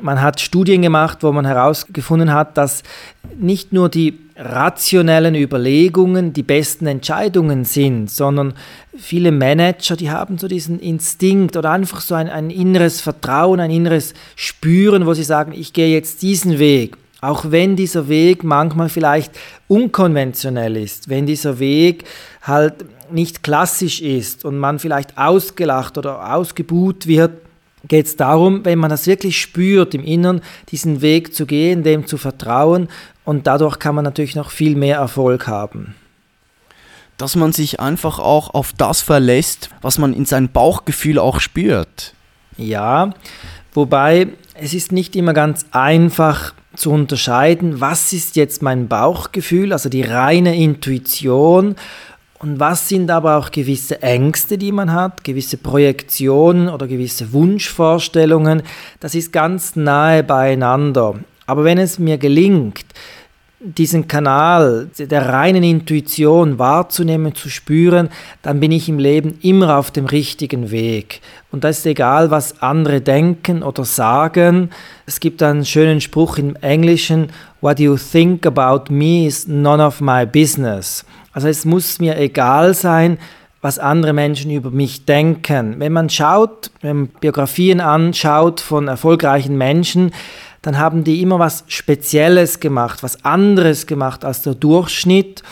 Man 0.00 0.20
hat 0.20 0.40
Studien 0.40 0.82
gemacht, 0.82 1.18
wo 1.22 1.30
man 1.30 1.44
herausgefunden 1.44 2.32
hat, 2.32 2.56
dass 2.58 2.82
nicht 3.38 3.72
nur 3.72 3.88
die 3.88 4.18
rationellen 4.38 5.34
Überlegungen 5.34 6.32
die 6.32 6.44
besten 6.44 6.86
Entscheidungen 6.86 7.64
sind, 7.64 8.08
sondern 8.08 8.54
viele 8.96 9.32
Manager, 9.32 9.96
die 9.96 10.10
haben 10.10 10.38
so 10.38 10.46
diesen 10.46 10.78
Instinkt 10.78 11.56
oder 11.56 11.72
einfach 11.72 12.00
so 12.00 12.14
ein, 12.14 12.28
ein 12.28 12.50
inneres 12.50 13.00
Vertrauen, 13.00 13.58
ein 13.58 13.72
inneres 13.72 14.14
Spüren, 14.36 15.06
wo 15.06 15.14
sie 15.14 15.24
sagen, 15.24 15.52
ich 15.52 15.72
gehe 15.72 15.92
jetzt 15.92 16.22
diesen 16.22 16.60
Weg. 16.60 16.96
Auch 17.20 17.46
wenn 17.50 17.74
dieser 17.74 18.08
Weg 18.08 18.44
manchmal 18.44 18.88
vielleicht 18.88 19.32
unkonventionell 19.66 20.76
ist, 20.76 21.08
wenn 21.08 21.26
dieser 21.26 21.58
Weg 21.58 22.04
halt 22.42 22.84
nicht 23.10 23.42
klassisch 23.42 24.00
ist 24.00 24.44
und 24.44 24.56
man 24.56 24.78
vielleicht 24.78 25.18
ausgelacht 25.18 25.98
oder 25.98 26.32
ausgebuht 26.32 27.08
wird, 27.08 27.32
geht 27.86 28.06
es 28.06 28.16
darum, 28.16 28.64
wenn 28.64 28.78
man 28.78 28.90
das 28.90 29.06
wirklich 29.06 29.40
spürt 29.40 29.94
im 29.94 30.04
Innern, 30.04 30.40
diesen 30.70 31.00
Weg 31.00 31.34
zu 31.34 31.46
gehen, 31.46 31.82
dem 31.82 32.06
zu 32.06 32.16
vertrauen 32.16 32.88
und 33.24 33.46
dadurch 33.46 33.78
kann 33.78 33.94
man 33.94 34.04
natürlich 34.04 34.34
noch 34.34 34.50
viel 34.50 34.74
mehr 34.74 34.96
Erfolg 34.96 35.46
haben. 35.46 35.94
Dass 37.16 37.36
man 37.36 37.52
sich 37.52 37.80
einfach 37.80 38.18
auch 38.18 38.54
auf 38.54 38.72
das 38.72 39.00
verlässt, 39.00 39.70
was 39.82 39.98
man 39.98 40.14
in 40.14 40.24
seinem 40.24 40.48
Bauchgefühl 40.48 41.18
auch 41.18 41.40
spürt. 41.40 42.14
Ja, 42.56 43.12
wobei 43.74 44.28
es 44.54 44.74
ist 44.74 44.92
nicht 44.92 45.14
immer 45.14 45.34
ganz 45.34 45.66
einfach 45.70 46.54
zu 46.74 46.90
unterscheiden, 46.90 47.80
was 47.80 48.12
ist 48.12 48.36
jetzt 48.36 48.62
mein 48.62 48.88
Bauchgefühl, 48.88 49.72
also 49.72 49.88
die 49.88 50.02
reine 50.02 50.56
Intuition 50.56 51.74
und 52.40 52.60
was 52.60 52.88
sind 52.88 53.10
aber 53.10 53.36
auch 53.36 53.50
gewisse 53.50 54.00
Ängste, 54.00 54.58
die 54.58 54.70
man 54.70 54.92
hat, 54.92 55.24
gewisse 55.24 55.56
Projektionen 55.56 56.68
oder 56.68 56.86
gewisse 56.86 57.32
Wunschvorstellungen. 57.32 58.62
Das 59.00 59.14
ist 59.14 59.32
ganz 59.32 59.74
nahe 59.74 60.22
beieinander. 60.22 61.16
Aber 61.46 61.64
wenn 61.64 61.78
es 61.78 61.98
mir 61.98 62.16
gelingt, 62.16 62.84
diesen 63.60 64.06
Kanal 64.06 64.88
der 64.98 65.28
reinen 65.30 65.64
Intuition 65.64 66.60
wahrzunehmen, 66.60 67.34
zu 67.34 67.48
spüren, 67.48 68.08
dann 68.42 68.60
bin 68.60 68.70
ich 68.70 68.88
im 68.88 69.00
Leben 69.00 69.38
immer 69.42 69.76
auf 69.76 69.90
dem 69.90 70.06
richtigen 70.06 70.70
Weg. 70.70 71.20
Und 71.50 71.64
da 71.64 71.70
ist 71.70 71.84
egal, 71.84 72.30
was 72.30 72.62
andere 72.62 73.00
denken 73.00 73.64
oder 73.64 73.84
sagen. 73.84 74.70
Es 75.06 75.18
gibt 75.18 75.42
einen 75.42 75.64
schönen 75.64 76.00
Spruch 76.00 76.38
im 76.38 76.54
Englischen, 76.56 77.30
What 77.60 77.80
you 77.80 77.96
think 77.96 78.46
about 78.46 78.88
me 78.88 79.26
is 79.26 79.48
none 79.48 79.84
of 79.84 80.00
my 80.00 80.24
business. 80.24 81.04
Also 81.38 81.46
es 81.46 81.64
muss 81.64 82.00
mir 82.00 82.18
egal 82.18 82.74
sein, 82.74 83.16
was 83.60 83.78
andere 83.78 84.12
Menschen 84.12 84.50
über 84.50 84.72
mich 84.72 85.04
denken. 85.04 85.76
Wenn 85.78 85.92
man 85.92 86.10
schaut, 86.10 86.72
wenn 86.80 86.96
man 86.96 87.06
Biografien 87.20 87.80
anschaut 87.80 88.58
von 88.60 88.88
erfolgreichen 88.88 89.56
Menschen, 89.56 90.10
dann 90.62 90.78
haben 90.78 91.04
die 91.04 91.22
immer 91.22 91.38
was 91.38 91.62
Spezielles 91.68 92.58
gemacht, 92.58 93.04
was 93.04 93.24
anderes 93.24 93.86
gemacht 93.86 94.24
als 94.24 94.42
der 94.42 94.56
Durchschnitt. 94.56 95.44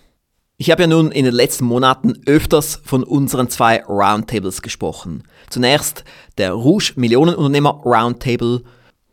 Ich 0.57 0.71
habe 0.71 0.83
ja 0.83 0.87
nun 0.87 1.11
in 1.11 1.25
den 1.25 1.33
letzten 1.33 1.65
Monaten 1.65 2.21
öfters 2.25 2.81
von 2.83 3.03
unseren 3.03 3.49
zwei 3.49 3.83
Roundtables 3.83 4.61
gesprochen. 4.61 5.23
Zunächst 5.49 6.03
der 6.37 6.53
Rouge 6.53 6.93
Millionenunternehmer 6.95 7.81
Roundtable 7.85 8.63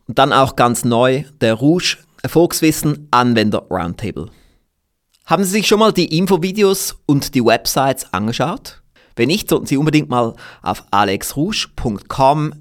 und 0.08 0.18
dann 0.18 0.32
auch 0.32 0.56
ganz 0.56 0.84
neu 0.84 1.24
der 1.40 1.54
Rouge 1.54 1.98
Erfolgswissen 2.22 3.06
Anwender 3.12 3.66
Roundtable. 3.70 4.30
Haben 5.24 5.44
Sie 5.44 5.50
sich 5.50 5.66
schon 5.66 5.78
mal 5.78 5.92
die 5.92 6.18
Infovideos 6.18 6.96
und 7.06 7.34
die 7.34 7.44
Websites 7.44 8.12
angeschaut? 8.12 8.82
Wenn 9.16 9.28
nicht, 9.28 9.48
sollten 9.48 9.66
Sie 9.66 9.76
unbedingt 9.76 10.08
mal 10.08 10.34
auf 10.62 10.84
alexrouge.com 10.90 12.52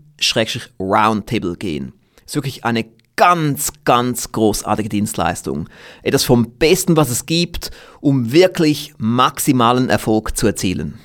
Roundtable 0.79 1.55
gehen. 1.57 1.93
Das 2.15 2.31
ist 2.31 2.35
wirklich 2.35 2.65
eine 2.65 2.85
ganz, 3.15 3.71
ganz 3.83 4.31
großartige 4.31 4.89
Dienstleistung. 4.89 5.69
Etwas 6.03 6.23
vom 6.23 6.51
Besten, 6.57 6.97
was 6.97 7.09
es 7.09 7.25
gibt, 7.25 7.71
um 8.01 8.31
wirklich 8.31 8.93
maximalen 8.97 9.89
Erfolg 9.89 10.37
zu 10.37 10.47
erzielen. 10.47 10.99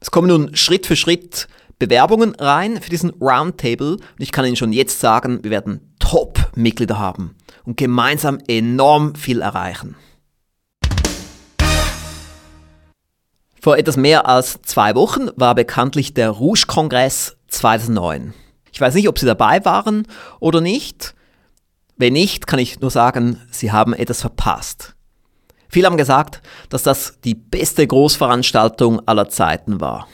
Es 0.00 0.10
kommen 0.10 0.28
nun 0.28 0.54
Schritt 0.56 0.86
für 0.86 0.96
Schritt 0.96 1.48
Bewerbungen 1.78 2.34
rein 2.34 2.80
für 2.80 2.90
diesen 2.90 3.10
Roundtable 3.20 3.92
und 3.92 4.02
ich 4.18 4.32
kann 4.32 4.44
Ihnen 4.44 4.56
schon 4.56 4.72
jetzt 4.72 4.98
sagen, 4.98 5.44
wir 5.44 5.50
werden 5.50 5.94
Top-Mitglieder 6.00 6.98
haben 6.98 7.36
und 7.64 7.76
gemeinsam 7.76 8.38
enorm 8.48 9.14
viel 9.14 9.40
erreichen. 9.40 9.94
Vor 13.60 13.76
etwas 13.76 13.96
mehr 13.96 14.26
als 14.26 14.60
zwei 14.62 14.94
Wochen 14.94 15.28
war 15.36 15.54
bekanntlich 15.54 16.14
der 16.14 16.30
Rouge-Kongress 16.30 17.36
2009. 17.48 18.34
Ich 18.72 18.80
weiß 18.80 18.94
nicht, 18.94 19.08
ob 19.08 19.18
Sie 19.18 19.26
dabei 19.26 19.64
waren 19.64 20.06
oder 20.38 20.60
nicht. 20.60 21.14
Wenn 21.96 22.12
nicht, 22.12 22.46
kann 22.46 22.60
ich 22.60 22.80
nur 22.80 22.90
sagen, 22.90 23.40
Sie 23.50 23.72
haben 23.72 23.92
etwas 23.92 24.20
verpasst. 24.20 24.94
Viele 25.68 25.86
haben 25.86 25.96
gesagt, 25.96 26.40
dass 26.70 26.82
das 26.82 27.18
die 27.24 27.34
beste 27.34 27.86
Großveranstaltung 27.86 29.06
aller 29.06 29.28
Zeiten 29.28 29.80
war. 29.80 30.06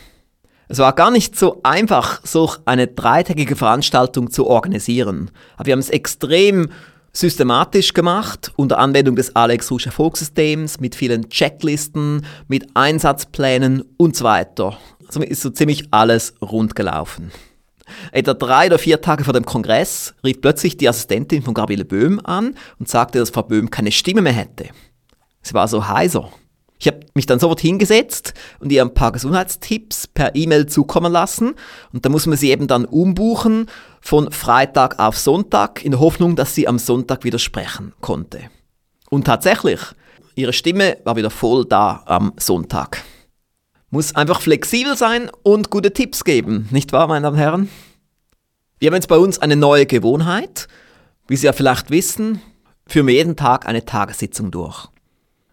Es 0.66 0.78
war 0.78 0.94
gar 0.94 1.10
nicht 1.10 1.38
so 1.38 1.60
einfach, 1.62 2.20
so 2.24 2.50
eine 2.64 2.88
dreitägige 2.88 3.54
Veranstaltung 3.54 4.30
zu 4.30 4.46
organisieren. 4.46 5.30
Aber 5.56 5.66
wir 5.66 5.72
haben 5.72 5.80
es 5.80 5.90
extrem 5.90 6.70
systematisch 7.14 7.94
gemacht, 7.94 8.52
unter 8.56 8.78
Anwendung 8.78 9.16
des 9.16 9.34
Alex 9.34 9.70
Rouge 9.70 9.86
Erfolgssystems, 9.86 10.80
mit 10.80 10.94
vielen 10.94 11.30
Checklisten, 11.30 12.26
mit 12.48 12.66
Einsatzplänen 12.74 13.84
und 13.96 14.16
so 14.16 14.24
weiter. 14.24 14.76
Somit 15.08 15.30
ist 15.30 15.42
so 15.42 15.50
ziemlich 15.50 15.88
alles 15.92 16.34
rund 16.42 16.74
gelaufen. 16.74 17.30
Etwa 18.12 18.34
drei 18.34 18.66
oder 18.66 18.78
vier 18.78 19.00
Tage 19.00 19.24
vor 19.24 19.34
dem 19.34 19.44
Kongress 19.44 20.14
rief 20.24 20.40
plötzlich 20.40 20.76
die 20.76 20.88
Assistentin 20.88 21.42
von 21.42 21.54
Gabriele 21.54 21.84
Böhm 21.84 22.20
an 22.24 22.56
und 22.78 22.88
sagte, 22.88 23.18
dass 23.18 23.30
Frau 23.30 23.42
Böhm 23.42 23.70
keine 23.70 23.92
Stimme 23.92 24.22
mehr 24.22 24.32
hätte. 24.32 24.70
Sie 25.42 25.54
war 25.54 25.68
so 25.68 25.86
heiser. 25.86 26.32
Ich 26.84 26.88
habe 26.88 27.00
mich 27.14 27.24
dann 27.24 27.38
sofort 27.38 27.60
hingesetzt 27.60 28.34
und 28.60 28.70
ihr 28.70 28.82
ein 28.82 28.92
paar 28.92 29.10
Gesundheitstipps 29.10 30.06
per 30.06 30.34
E-Mail 30.34 30.66
zukommen 30.66 31.10
lassen. 31.10 31.54
Und 31.94 32.04
da 32.04 32.10
muss 32.10 32.26
man 32.26 32.36
sie 32.36 32.50
eben 32.50 32.66
dann 32.66 32.84
umbuchen 32.84 33.70
von 34.02 34.30
Freitag 34.30 34.98
auf 34.98 35.16
Sonntag 35.16 35.82
in 35.82 35.92
der 35.92 36.00
Hoffnung, 36.00 36.36
dass 36.36 36.54
sie 36.54 36.68
am 36.68 36.78
Sonntag 36.78 37.24
wieder 37.24 37.38
sprechen 37.38 37.94
konnte. 38.02 38.50
Und 39.08 39.24
tatsächlich, 39.24 39.80
ihre 40.34 40.52
Stimme 40.52 40.98
war 41.04 41.16
wieder 41.16 41.30
voll 41.30 41.64
da 41.64 42.02
am 42.04 42.34
Sonntag. 42.36 43.02
Muss 43.88 44.14
einfach 44.14 44.42
flexibel 44.42 44.94
sein 44.94 45.30
und 45.42 45.70
gute 45.70 45.94
Tipps 45.94 46.22
geben, 46.22 46.68
nicht 46.70 46.92
wahr, 46.92 47.06
meine 47.06 47.22
Damen 47.22 47.36
und 47.36 47.40
Herren? 47.40 47.68
Wir 48.78 48.88
haben 48.88 48.96
jetzt 48.96 49.08
bei 49.08 49.16
uns 49.16 49.38
eine 49.38 49.56
neue 49.56 49.86
Gewohnheit. 49.86 50.68
Wie 51.28 51.36
Sie 51.36 51.46
ja 51.46 51.54
vielleicht 51.54 51.88
wissen, 51.88 52.42
führen 52.86 53.06
wir 53.06 53.14
jeden 53.14 53.36
Tag 53.36 53.66
eine 53.66 53.86
Tagessitzung 53.86 54.50
durch. 54.50 54.90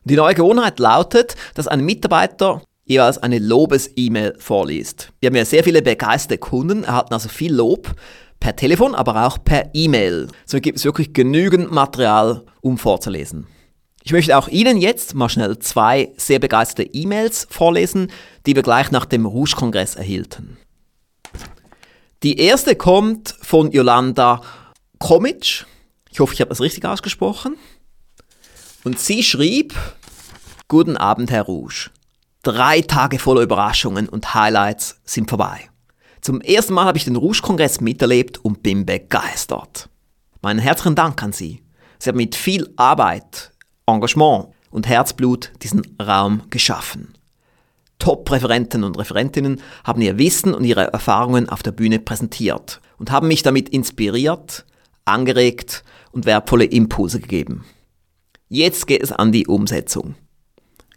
Die 0.03 0.15
neue 0.15 0.33
Gewohnheit 0.33 0.79
lautet, 0.79 1.35
dass 1.53 1.67
ein 1.67 1.85
Mitarbeiter 1.85 2.63
jeweils 2.85 3.19
eine 3.19 3.37
Lobes-E-Mail 3.37 4.35
vorliest. 4.39 5.13
Wir 5.19 5.27
haben 5.27 5.35
ja 5.35 5.45
sehr 5.45 5.63
viele 5.63 5.81
begeisterte 5.83 6.39
Kunden, 6.39 6.83
erhalten 6.83 7.13
also 7.13 7.29
viel 7.29 7.53
Lob 7.53 7.93
per 8.39 8.55
Telefon, 8.55 8.95
aber 8.95 9.27
auch 9.27 9.37
per 9.43 9.69
E-Mail. 9.73 10.27
So 10.45 10.59
gibt 10.59 10.79
es 10.79 10.85
wirklich 10.85 11.13
genügend 11.13 11.71
Material, 11.71 12.43
um 12.61 12.79
vorzulesen. 12.79 13.45
Ich 14.03 14.11
möchte 14.11 14.35
auch 14.35 14.47
Ihnen 14.47 14.77
jetzt 14.77 15.13
mal 15.13 15.29
schnell 15.29 15.59
zwei 15.59 16.11
sehr 16.17 16.39
begeisterte 16.39 16.89
E-Mails 16.91 17.45
vorlesen, 17.51 18.11
die 18.47 18.55
wir 18.55 18.63
gleich 18.63 18.89
nach 18.89 19.05
dem 19.05 19.27
Rouge-Kongress 19.27 19.95
erhielten. 19.95 20.57
Die 22.23 22.39
erste 22.39 22.75
kommt 22.75 23.35
von 23.41 23.71
Yolanda 23.71 24.41
Komic. 24.97 25.65
Ich 26.09 26.19
hoffe, 26.19 26.33
ich 26.33 26.41
habe 26.41 26.49
das 26.49 26.61
richtig 26.61 26.83
ausgesprochen. 26.85 27.57
Und 28.83 28.99
sie 28.99 29.21
schrieb, 29.23 29.75
Guten 30.67 30.97
Abend, 30.97 31.29
Herr 31.29 31.43
Rouge. 31.43 31.91
Drei 32.41 32.81
Tage 32.81 33.19
voller 33.19 33.41
Überraschungen 33.41 34.09
und 34.09 34.33
Highlights 34.33 34.99
sind 35.05 35.29
vorbei. 35.29 35.69
Zum 36.21 36.41
ersten 36.41 36.73
Mal 36.73 36.85
habe 36.85 36.97
ich 36.97 37.03
den 37.03 37.15
Rouge-Kongress 37.15 37.81
miterlebt 37.81 38.43
und 38.43 38.63
bin 38.63 38.85
begeistert. 38.85 39.89
Meinen 40.41 40.59
herzlichen 40.59 40.95
Dank 40.95 41.21
an 41.21 41.33
Sie. 41.33 41.61
Sie 41.99 42.09
haben 42.09 42.17
mit 42.17 42.35
viel 42.35 42.73
Arbeit, 42.75 43.51
Engagement 43.85 44.47
und 44.71 44.87
Herzblut 44.87 45.51
diesen 45.61 45.83
Raum 46.01 46.43
geschaffen. 46.49 47.13
Top-Referenten 47.99 48.83
und 48.83 48.97
Referentinnen 48.97 49.61
haben 49.83 50.01
ihr 50.01 50.17
Wissen 50.17 50.55
und 50.55 50.63
ihre 50.63 50.91
Erfahrungen 50.91 51.49
auf 51.49 51.61
der 51.61 51.71
Bühne 51.71 51.99
präsentiert 51.99 52.81
und 52.97 53.11
haben 53.11 53.27
mich 53.27 53.43
damit 53.43 53.69
inspiriert, 53.69 54.65
angeregt 55.05 55.83
und 56.11 56.25
wertvolle 56.25 56.65
Impulse 56.65 57.19
gegeben. 57.19 57.63
Jetzt 58.53 58.85
geht 58.85 59.01
es 59.01 59.13
an 59.13 59.31
die 59.31 59.47
Umsetzung. 59.47 60.15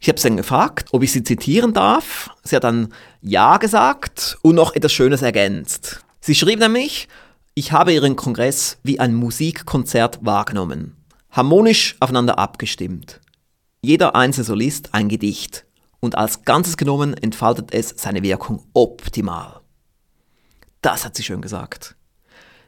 Ich 0.01 0.09
habe 0.09 0.19
sie 0.19 0.27
dann 0.27 0.39
gefragt, 0.39 0.89
ob 0.91 1.05
ich 1.05 1.13
sie 1.13 1.23
zitieren 1.23 1.73
darf. 1.73 2.31
Sie 2.43 2.57
hat 2.57 2.65
dann 2.65 2.93
Ja 3.23 3.59
gesagt 3.59 4.37
und 4.43 4.57
noch 4.57 4.75
etwas 4.75 4.93
Schönes 4.93 5.23
ergänzt. 5.23 6.05
Sie 6.21 6.35
schrieb 6.35 6.59
nämlich, 6.59 7.07
ich 7.55 7.71
habe 7.71 7.93
Ihren 7.93 8.17
Kongress 8.17 8.79
wie 8.83 8.99
ein 8.99 9.15
Musikkonzert 9.15 10.19
wahrgenommen, 10.23 10.97
harmonisch 11.31 11.95
aufeinander 12.01 12.41
abgestimmt. 12.41 13.21
Jeder 13.83 14.17
einzelne 14.17 14.47
Solist 14.47 14.93
ein 14.93 15.09
Gedicht 15.09 15.65
und 16.01 16.19
als 16.19 16.43
Ganzes 16.43 16.77
genommen 16.77 17.15
entfaltet 17.15 17.73
es 17.73 17.95
seine 17.97 18.25
Wirkung 18.25 18.65
optimal. 18.73 19.61
Das 20.83 21.05
hat 21.05 21.15
sie 21.15 21.23
schön 21.23 21.41
gesagt. 21.41 21.95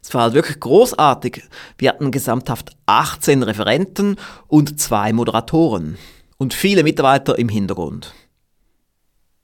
Es 0.07 0.14
war 0.14 0.23
halt 0.23 0.35
wirklich 0.35 0.61
großartig. 0.61 1.42
Wir 1.79 1.88
hatten 1.88 2.12
gesamthaft 2.12 2.77
18 2.87 3.42
Referenten 3.42 4.14
und 4.47 4.79
zwei 4.79 5.12
Moderatoren 5.12 5.99
und 6.37 6.55
viele 6.55 6.85
Mitarbeiter 6.85 7.37
im 7.37 7.49
Hintergrund. 7.49 8.14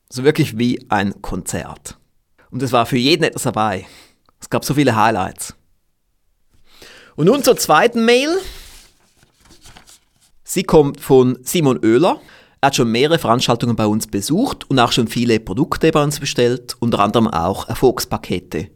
So 0.09 0.23
wirklich 0.23 0.59
wie 0.59 0.87
ein 0.89 1.21
Konzert. 1.21 1.99
Und 2.53 2.63
es 2.63 2.71
war 2.71 2.87
für 2.87 2.97
jeden 2.97 3.25
etwas 3.25 3.43
dabei. 3.43 3.87
Es 4.41 4.51
gab 4.51 4.65
so 4.65 4.75
viele 4.75 4.95
Highlights. 4.95 5.57
Und 7.17 7.27
nun 7.27 7.43
zur 7.43 7.57
zweiten 7.57 8.05
Mail. 8.05 8.31
Sie 10.45 10.63
kommt 10.63 11.01
von 11.01 11.41
Simon 11.43 11.81
Oehler. 11.85 12.21
Er 12.61 12.69
hat 12.69 12.77
schon 12.77 12.93
mehrere 12.93 13.19
Veranstaltungen 13.19 13.75
bei 13.75 13.87
uns 13.87 14.07
besucht 14.07 14.71
und 14.71 14.79
auch 14.79 14.93
schon 14.93 15.09
viele 15.09 15.41
Produkte 15.41 15.91
bei 15.91 16.05
uns 16.05 16.21
bestellt, 16.21 16.77
unter 16.79 17.01
anderem 17.01 17.27
auch 17.27 17.69
Erfolgspakete. 17.69 18.71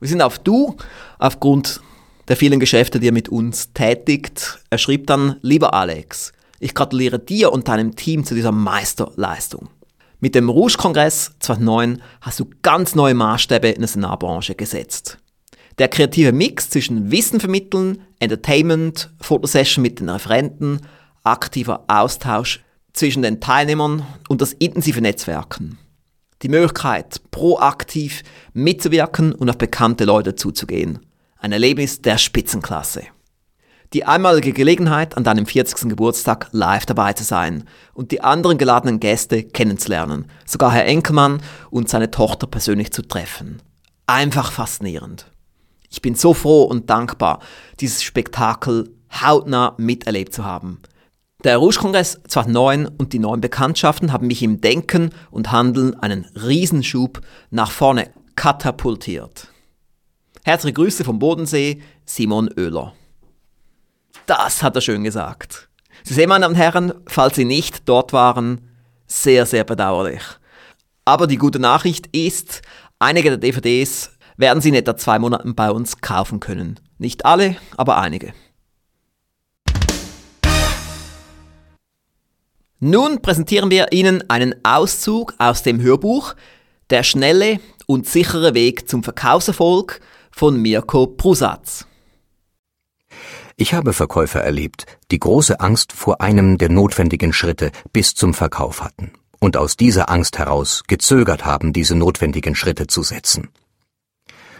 Wir 0.00 0.08
sind 0.08 0.22
auf 0.22 0.38
Du 0.38 0.76
aufgrund 1.18 1.82
der 2.28 2.36
vielen 2.36 2.58
Geschäfte, 2.58 3.00
die 3.00 3.08
er 3.08 3.12
mit 3.12 3.28
uns 3.28 3.74
tätigt. 3.74 4.58
Er 4.70 4.78
schrieb 4.78 5.06
dann, 5.06 5.36
lieber 5.42 5.74
Alex, 5.74 6.32
ich 6.58 6.74
gratuliere 6.74 7.18
dir 7.18 7.52
und 7.52 7.68
deinem 7.68 7.96
Team 7.96 8.24
zu 8.24 8.34
dieser 8.34 8.52
Meisterleistung. 8.52 9.68
Mit 10.18 10.34
dem 10.34 10.48
Rouge-Kongress 10.48 11.32
2009 11.40 12.02
hast 12.22 12.40
du 12.40 12.46
ganz 12.62 12.94
neue 12.94 13.14
Maßstäbe 13.14 13.68
in 13.68 13.80
der 13.80 13.88
Seminarbranche 13.88 14.54
gesetzt. 14.54 15.18
Der 15.78 15.88
kreative 15.88 16.32
Mix 16.32 16.70
zwischen 16.70 17.10
Wissen 17.10 17.38
vermitteln, 17.38 18.02
Entertainment, 18.20 19.10
Fotosession 19.20 19.82
mit 19.82 20.00
den 20.00 20.08
Referenten, 20.08 20.80
aktiver 21.24 21.84
Austausch 21.88 22.60
zwischen 22.94 23.22
den 23.22 23.40
Teilnehmern 23.40 24.06
und 24.28 24.40
das 24.40 24.54
intensive 24.54 25.00
Netzwerken 25.02 25.78
die 26.42 26.48
Möglichkeit, 26.48 27.20
proaktiv 27.30 28.22
mitzuwirken 28.52 29.32
und 29.32 29.50
auf 29.50 29.58
bekannte 29.58 30.04
Leute 30.04 30.34
zuzugehen. 30.34 31.00
Ein 31.38 31.52
Erlebnis 31.52 32.02
der 32.02 32.18
Spitzenklasse. 32.18 33.02
Die 33.92 34.04
einmalige 34.04 34.52
Gelegenheit, 34.52 35.16
an 35.16 35.24
deinem 35.24 35.46
40. 35.46 35.88
Geburtstag 35.88 36.48
live 36.52 36.86
dabei 36.86 37.12
zu 37.12 37.24
sein 37.24 37.64
und 37.92 38.12
die 38.12 38.20
anderen 38.20 38.56
geladenen 38.56 39.00
Gäste 39.00 39.42
kennenzulernen, 39.42 40.26
sogar 40.46 40.72
Herr 40.72 40.86
Enkelmann 40.86 41.42
und 41.70 41.88
seine 41.88 42.10
Tochter 42.10 42.46
persönlich 42.46 42.92
zu 42.92 43.02
treffen. 43.02 43.60
Einfach 44.06 44.52
faszinierend. 44.52 45.26
Ich 45.90 46.02
bin 46.02 46.14
so 46.14 46.34
froh 46.34 46.62
und 46.62 46.88
dankbar, 46.88 47.40
dieses 47.80 48.04
Spektakel 48.04 48.94
hautnah 49.12 49.74
miterlebt 49.76 50.32
zu 50.32 50.44
haben. 50.44 50.78
Der 51.44 51.56
Rouge-Kongress 51.56 52.20
2009 52.28 52.86
und 52.86 53.14
die 53.14 53.18
neuen 53.18 53.40
Bekanntschaften 53.40 54.12
haben 54.12 54.26
mich 54.26 54.42
im 54.42 54.60
Denken 54.60 55.10
und 55.30 55.50
Handeln 55.50 55.94
einen 55.94 56.26
Riesenschub 56.34 57.22
nach 57.50 57.70
vorne 57.70 58.10
katapultiert. 58.36 59.48
Herzliche 60.44 60.74
Grüße 60.74 61.02
vom 61.02 61.18
Bodensee, 61.18 61.80
Simon 62.04 62.50
Oehler. 62.58 62.92
Das 64.26 64.62
hat 64.62 64.76
er 64.76 64.82
schön 64.82 65.02
gesagt. 65.02 65.70
Sie 66.04 66.12
sehen, 66.12 66.28
meine 66.28 66.42
Damen 66.42 66.54
und 66.54 66.60
Herren, 66.60 66.92
falls 67.06 67.36
Sie 67.36 67.46
nicht 67.46 67.88
dort 67.88 68.12
waren, 68.12 68.68
sehr, 69.06 69.46
sehr 69.46 69.64
bedauerlich. 69.64 70.22
Aber 71.06 71.26
die 71.26 71.38
gute 71.38 71.58
Nachricht 71.58 72.06
ist, 72.14 72.60
einige 72.98 73.30
der 73.30 73.38
DVDs 73.38 74.10
werden 74.36 74.60
Sie 74.60 74.68
in 74.68 74.74
etwa 74.74 74.94
zwei 74.94 75.18
Monaten 75.18 75.54
bei 75.54 75.70
uns 75.70 76.02
kaufen 76.02 76.38
können. 76.38 76.78
Nicht 76.98 77.24
alle, 77.24 77.56
aber 77.78 77.96
einige. 77.96 78.34
Nun 82.82 83.20
präsentieren 83.20 83.70
wir 83.70 83.92
Ihnen 83.92 84.28
einen 84.30 84.54
Auszug 84.64 85.34
aus 85.36 85.62
dem 85.62 85.82
Hörbuch 85.82 86.34
Der 86.88 87.02
schnelle 87.02 87.60
und 87.86 88.08
sichere 88.08 88.54
Weg 88.54 88.88
zum 88.88 89.04
Verkaufserfolg 89.04 90.00
von 90.30 90.60
Mirko 90.60 91.06
Prusatz. 91.06 91.86
Ich 93.56 93.74
habe 93.74 93.92
Verkäufer 93.92 94.40
erlebt, 94.40 94.86
die 95.10 95.20
große 95.20 95.60
Angst 95.60 95.92
vor 95.92 96.22
einem 96.22 96.56
der 96.56 96.70
notwendigen 96.70 97.34
Schritte 97.34 97.70
bis 97.92 98.14
zum 98.14 98.32
Verkauf 98.32 98.82
hatten 98.82 99.12
und 99.40 99.58
aus 99.58 99.76
dieser 99.76 100.08
Angst 100.08 100.38
heraus 100.38 100.82
gezögert 100.86 101.44
haben, 101.44 101.74
diese 101.74 101.94
notwendigen 101.94 102.54
Schritte 102.54 102.86
zu 102.86 103.02
setzen. 103.02 103.50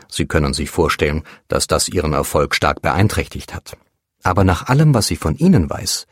Sie 0.09 0.27
können 0.27 0.53
sich 0.53 0.69
vorstellen, 0.69 1.23
dass 1.49 1.67
das 1.69 1.89
Ihren 1.89 2.13
Erfolg 2.13 2.55
stark 2.55 2.83
beeinträchtigt 2.83 3.55
hat. 3.55 3.79
Aber 4.23 4.45
nach 4.45 4.67
allem, 4.67 4.93
was 4.93 5.11
ich 5.11 5.19
von 5.19 5.37
Ihnen 5.37 5.71
weiß, 5.71 6.07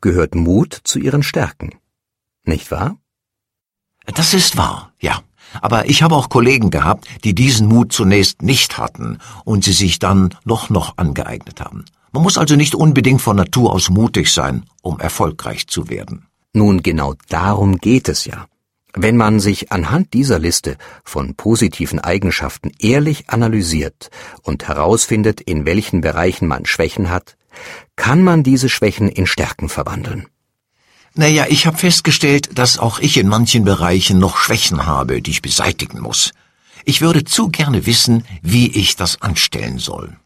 gehört 0.00 0.34
Mut 0.34 0.78
zu 0.84 0.98
Ihren 0.98 1.22
Stärken. 1.22 1.74
Nicht 2.44 2.70
wahr? 2.70 2.96
Das 4.06 4.34
ist 4.34 4.56
wahr, 4.56 4.92
ja. 5.00 5.20
Aber 5.60 5.88
ich 5.88 6.02
habe 6.02 6.14
auch 6.14 6.28
Kollegen 6.28 6.70
gehabt, 6.70 7.06
die 7.24 7.34
diesen 7.34 7.68
Mut 7.68 7.92
zunächst 7.92 8.42
nicht 8.42 8.78
hatten 8.78 9.18
und 9.44 9.64
sie 9.64 9.72
sich 9.72 9.98
dann 9.98 10.34
noch 10.44 10.70
noch 10.70 10.98
angeeignet 10.98 11.60
haben. 11.60 11.84
Man 12.12 12.22
muss 12.22 12.38
also 12.38 12.56
nicht 12.56 12.74
unbedingt 12.74 13.20
von 13.20 13.36
Natur 13.36 13.72
aus 13.72 13.90
mutig 13.90 14.32
sein, 14.32 14.64
um 14.82 14.98
erfolgreich 14.98 15.66
zu 15.66 15.88
werden. 15.88 16.26
Nun 16.52 16.82
genau 16.82 17.14
darum 17.28 17.78
geht 17.78 18.08
es 18.08 18.24
ja. 18.24 18.46
Wenn 18.94 19.16
man 19.16 19.38
sich 19.38 19.70
anhand 19.70 20.14
dieser 20.14 20.38
Liste 20.38 20.76
von 21.04 21.34
positiven 21.34 21.98
Eigenschaften 21.98 22.72
ehrlich 22.78 23.28
analysiert 23.28 24.10
und 24.42 24.66
herausfindet, 24.66 25.40
in 25.42 25.66
welchen 25.66 26.00
Bereichen 26.00 26.48
man 26.48 26.64
Schwächen 26.64 27.10
hat, 27.10 27.36
kann 27.96 28.22
man 28.22 28.42
diese 28.42 28.68
Schwächen 28.68 29.08
in 29.08 29.26
Stärken 29.26 29.68
verwandeln. 29.68 30.26
Naja, 31.14 31.46
ich 31.48 31.66
habe 31.66 31.76
festgestellt, 31.76 32.58
dass 32.58 32.78
auch 32.78 33.00
ich 33.00 33.16
in 33.16 33.28
manchen 33.28 33.64
Bereichen 33.64 34.18
noch 34.18 34.36
Schwächen 34.36 34.86
habe, 34.86 35.20
die 35.20 35.32
ich 35.32 35.42
beseitigen 35.42 36.00
muss. 36.00 36.32
Ich 36.84 37.00
würde 37.00 37.24
zu 37.24 37.48
gerne 37.48 37.86
wissen, 37.86 38.24
wie 38.42 38.70
ich 38.70 38.96
das 38.96 39.20
anstellen 39.20 39.78
soll. 39.78 40.16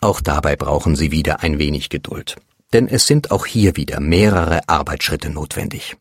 Auch 0.00 0.20
dabei 0.20 0.56
brauchen 0.56 0.96
Sie 0.96 1.10
wieder 1.10 1.40
ein 1.40 1.58
wenig 1.58 1.88
Geduld, 1.88 2.36
denn 2.72 2.88
es 2.88 3.06
sind 3.06 3.30
auch 3.30 3.46
hier 3.46 3.76
wieder 3.76 4.00
mehrere 4.00 4.68
Arbeitsschritte 4.68 5.30
notwendig. 5.30 5.96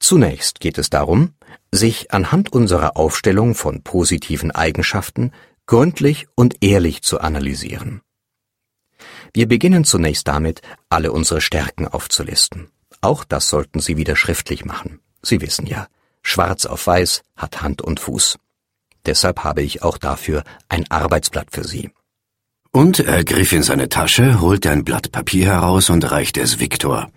Zunächst 0.00 0.60
geht 0.60 0.78
es 0.78 0.90
darum, 0.90 1.34
sich 1.70 2.12
anhand 2.12 2.52
unserer 2.52 2.96
Aufstellung 2.96 3.54
von 3.54 3.82
positiven 3.82 4.50
Eigenschaften 4.50 5.30
gründlich 5.66 6.26
und 6.34 6.56
ehrlich 6.62 7.02
zu 7.02 7.20
analysieren. 7.20 8.00
Wir 9.32 9.46
beginnen 9.46 9.84
zunächst 9.84 10.26
damit, 10.28 10.62
alle 10.88 11.12
unsere 11.12 11.40
Stärken 11.40 11.86
aufzulisten. 11.86 12.68
Auch 13.00 13.24
das 13.24 13.48
sollten 13.48 13.80
Sie 13.80 13.96
wieder 13.96 14.16
schriftlich 14.16 14.64
machen. 14.64 15.00
Sie 15.22 15.40
wissen 15.40 15.66
ja, 15.66 15.86
schwarz 16.22 16.66
auf 16.66 16.86
weiß 16.86 17.22
hat 17.36 17.62
Hand 17.62 17.82
und 17.82 18.00
Fuß. 18.00 18.38
Deshalb 19.06 19.44
habe 19.44 19.62
ich 19.62 19.82
auch 19.82 19.98
dafür 19.98 20.44
ein 20.68 20.90
Arbeitsblatt 20.90 21.48
für 21.52 21.64
Sie. 21.64 21.90
Und 22.72 23.00
er 23.00 23.24
griff 23.24 23.52
in 23.52 23.62
seine 23.62 23.88
Tasche, 23.88 24.40
holte 24.40 24.70
ein 24.70 24.84
Blatt 24.84 25.10
Papier 25.10 25.46
heraus 25.46 25.90
und 25.90 26.10
reichte 26.10 26.40
es 26.40 26.60
Viktor. 26.60 27.10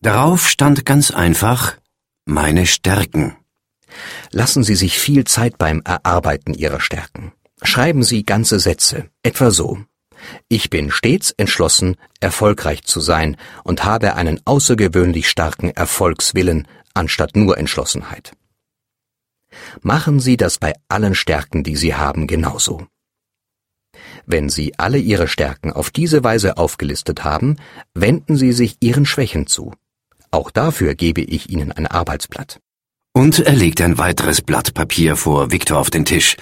Darauf 0.00 0.48
stand 0.48 0.86
ganz 0.86 1.10
einfach 1.10 1.76
meine 2.24 2.66
Stärken. 2.66 3.36
Lassen 4.30 4.62
Sie 4.62 4.74
sich 4.74 4.98
viel 4.98 5.24
Zeit 5.24 5.58
beim 5.58 5.82
Erarbeiten 5.84 6.54
Ihrer 6.54 6.80
Stärken. 6.80 7.32
Schreiben 7.62 8.02
Sie 8.02 8.24
ganze 8.24 8.58
Sätze, 8.58 9.10
etwa 9.22 9.50
so. 9.50 9.78
Ich 10.48 10.70
bin 10.70 10.90
stets 10.90 11.32
entschlossen, 11.32 11.96
erfolgreich 12.20 12.84
zu 12.84 13.00
sein 13.00 13.36
und 13.64 13.84
habe 13.84 14.14
einen 14.14 14.40
außergewöhnlich 14.44 15.28
starken 15.28 15.70
Erfolgswillen 15.70 16.68
anstatt 16.94 17.36
nur 17.36 17.58
Entschlossenheit. 17.58 18.32
Machen 19.80 20.20
Sie 20.20 20.36
das 20.36 20.58
bei 20.58 20.74
allen 20.88 21.14
Stärken, 21.14 21.62
die 21.62 21.76
Sie 21.76 21.94
haben, 21.94 22.26
genauso. 22.26 22.86
Wenn 24.26 24.48
Sie 24.48 24.78
alle 24.78 24.98
Ihre 24.98 25.28
Stärken 25.28 25.72
auf 25.72 25.90
diese 25.90 26.24
Weise 26.24 26.56
aufgelistet 26.56 27.24
haben, 27.24 27.56
wenden 27.94 28.36
Sie 28.36 28.52
sich 28.52 28.76
Ihren 28.80 29.04
Schwächen 29.04 29.46
zu. 29.46 29.74
Auch 30.30 30.50
dafür 30.50 30.94
gebe 30.94 31.20
ich 31.20 31.50
Ihnen 31.50 31.72
ein 31.72 31.86
Arbeitsblatt. 31.86 32.60
Und 33.12 33.40
er 33.40 33.52
legte 33.52 33.84
ein 33.84 33.98
weiteres 33.98 34.40
Blatt 34.40 34.72
Papier 34.72 35.16
vor 35.16 35.50
Viktor 35.50 35.78
auf 35.78 35.90
den 35.90 36.06
Tisch. 36.06 36.36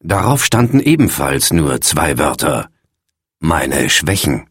Darauf 0.00 0.44
standen 0.44 0.80
ebenfalls 0.80 1.52
nur 1.52 1.80
zwei 1.80 2.18
Wörter. 2.18 2.68
Meine 3.40 3.88
Schwächen. 3.88 4.48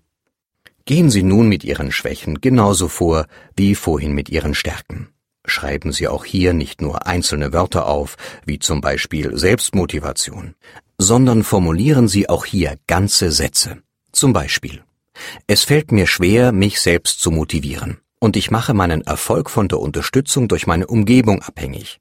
Gehen 0.85 1.09
Sie 1.09 1.21
nun 1.21 1.49
mit 1.49 1.65
Ihren 1.65 1.91
Schwächen 1.91 2.39
genauso 2.39 2.87
vor 2.87 3.25
wie 3.57 3.75
vorhin 3.75 4.13
mit 4.13 4.29
Ihren 4.29 4.55
Stärken. 4.55 5.09
Schreiben 5.45 5.91
Sie 5.91 6.07
auch 6.07 6.23
hier 6.23 6.53
nicht 6.53 6.81
nur 6.81 7.05
einzelne 7.05 7.51
Wörter 7.51 7.87
auf, 7.87 8.15
wie 8.45 8.59
zum 8.59 8.79
Beispiel 8.79 9.37
Selbstmotivation, 9.37 10.55
sondern 10.97 11.43
formulieren 11.43 12.07
Sie 12.07 12.29
auch 12.29 12.45
hier 12.45 12.77
ganze 12.87 13.33
Sätze. 13.33 13.81
Zum 14.13 14.31
Beispiel 14.31 14.81
Es 15.47 15.65
fällt 15.65 15.91
mir 15.91 16.07
schwer, 16.07 16.53
mich 16.53 16.79
selbst 16.79 17.19
zu 17.19 17.29
motivieren, 17.29 17.97
und 18.19 18.37
ich 18.37 18.51
mache 18.51 18.73
meinen 18.73 19.01
Erfolg 19.01 19.49
von 19.49 19.67
der 19.67 19.79
Unterstützung 19.79 20.47
durch 20.47 20.65
meine 20.65 20.87
Umgebung 20.87 21.41
abhängig. 21.41 21.99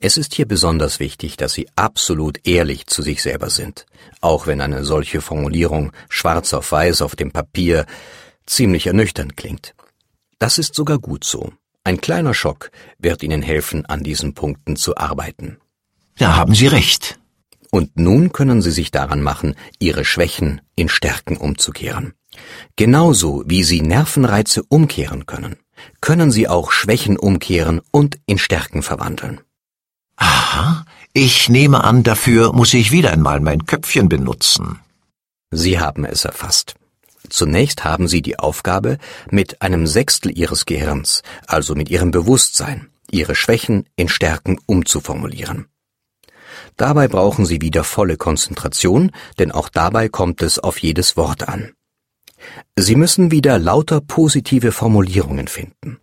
Es 0.00 0.16
ist 0.16 0.34
hier 0.34 0.46
besonders 0.46 1.00
wichtig, 1.00 1.36
dass 1.36 1.52
Sie 1.52 1.68
absolut 1.76 2.46
ehrlich 2.46 2.86
zu 2.86 3.02
sich 3.02 3.22
selber 3.22 3.50
sind, 3.50 3.86
auch 4.20 4.46
wenn 4.46 4.60
eine 4.60 4.84
solche 4.84 5.20
Formulierung 5.20 5.92
schwarz 6.08 6.52
auf 6.54 6.72
weiß 6.72 7.02
auf 7.02 7.16
dem 7.16 7.30
Papier 7.30 7.86
ziemlich 8.46 8.86
ernüchternd 8.86 9.36
klingt. 9.36 9.74
Das 10.38 10.58
ist 10.58 10.74
sogar 10.74 10.98
gut 10.98 11.24
so. 11.24 11.52
Ein 11.84 12.00
kleiner 12.00 12.34
Schock 12.34 12.70
wird 12.98 13.22
Ihnen 13.22 13.42
helfen, 13.42 13.84
an 13.86 14.02
diesen 14.02 14.34
Punkten 14.34 14.76
zu 14.76 14.96
arbeiten. 14.96 15.58
Da 16.16 16.36
haben 16.36 16.54
Sie 16.54 16.66
recht. 16.66 17.18
Und 17.70 17.98
nun 17.98 18.32
können 18.32 18.62
Sie 18.62 18.70
sich 18.70 18.90
daran 18.90 19.20
machen, 19.20 19.54
Ihre 19.80 20.04
Schwächen 20.04 20.60
in 20.76 20.88
Stärken 20.88 21.36
umzukehren. 21.36 22.14
Genauso 22.76 23.42
wie 23.46 23.64
Sie 23.64 23.82
Nervenreize 23.82 24.62
umkehren 24.62 25.26
können, 25.26 25.56
können 26.00 26.30
Sie 26.30 26.48
auch 26.48 26.70
Schwächen 26.70 27.18
umkehren 27.18 27.80
und 27.90 28.18
in 28.26 28.38
Stärken 28.38 28.82
verwandeln. 28.82 29.40
Aha, 30.16 30.84
ich 31.12 31.48
nehme 31.48 31.84
an, 31.84 32.02
dafür 32.02 32.52
muss 32.52 32.74
ich 32.74 32.90
wieder 32.90 33.12
einmal 33.12 33.40
mein 33.40 33.66
Köpfchen 33.66 34.08
benutzen. 34.08 34.80
Sie 35.50 35.78
haben 35.78 36.04
es 36.04 36.24
erfasst. 36.24 36.74
Zunächst 37.28 37.84
haben 37.84 38.06
Sie 38.08 38.22
die 38.22 38.38
Aufgabe, 38.38 38.98
mit 39.30 39.62
einem 39.62 39.86
Sechstel 39.86 40.36
Ihres 40.36 40.66
Gehirns, 40.66 41.22
also 41.46 41.74
mit 41.74 41.88
Ihrem 41.88 42.10
Bewusstsein, 42.10 42.88
Ihre 43.10 43.34
Schwächen 43.34 43.86
in 43.96 44.08
Stärken 44.08 44.58
umzuformulieren. 44.66 45.66
Dabei 46.76 47.08
brauchen 47.08 47.46
Sie 47.46 47.60
wieder 47.60 47.84
volle 47.84 48.16
Konzentration, 48.16 49.12
denn 49.38 49.52
auch 49.52 49.68
dabei 49.68 50.08
kommt 50.08 50.42
es 50.42 50.58
auf 50.58 50.78
jedes 50.78 51.16
Wort 51.16 51.48
an. 51.48 51.72
Sie 52.76 52.96
müssen 52.96 53.30
wieder 53.30 53.58
lauter 53.58 54.00
positive 54.00 54.72
Formulierungen 54.72 55.48
finden. 55.48 55.98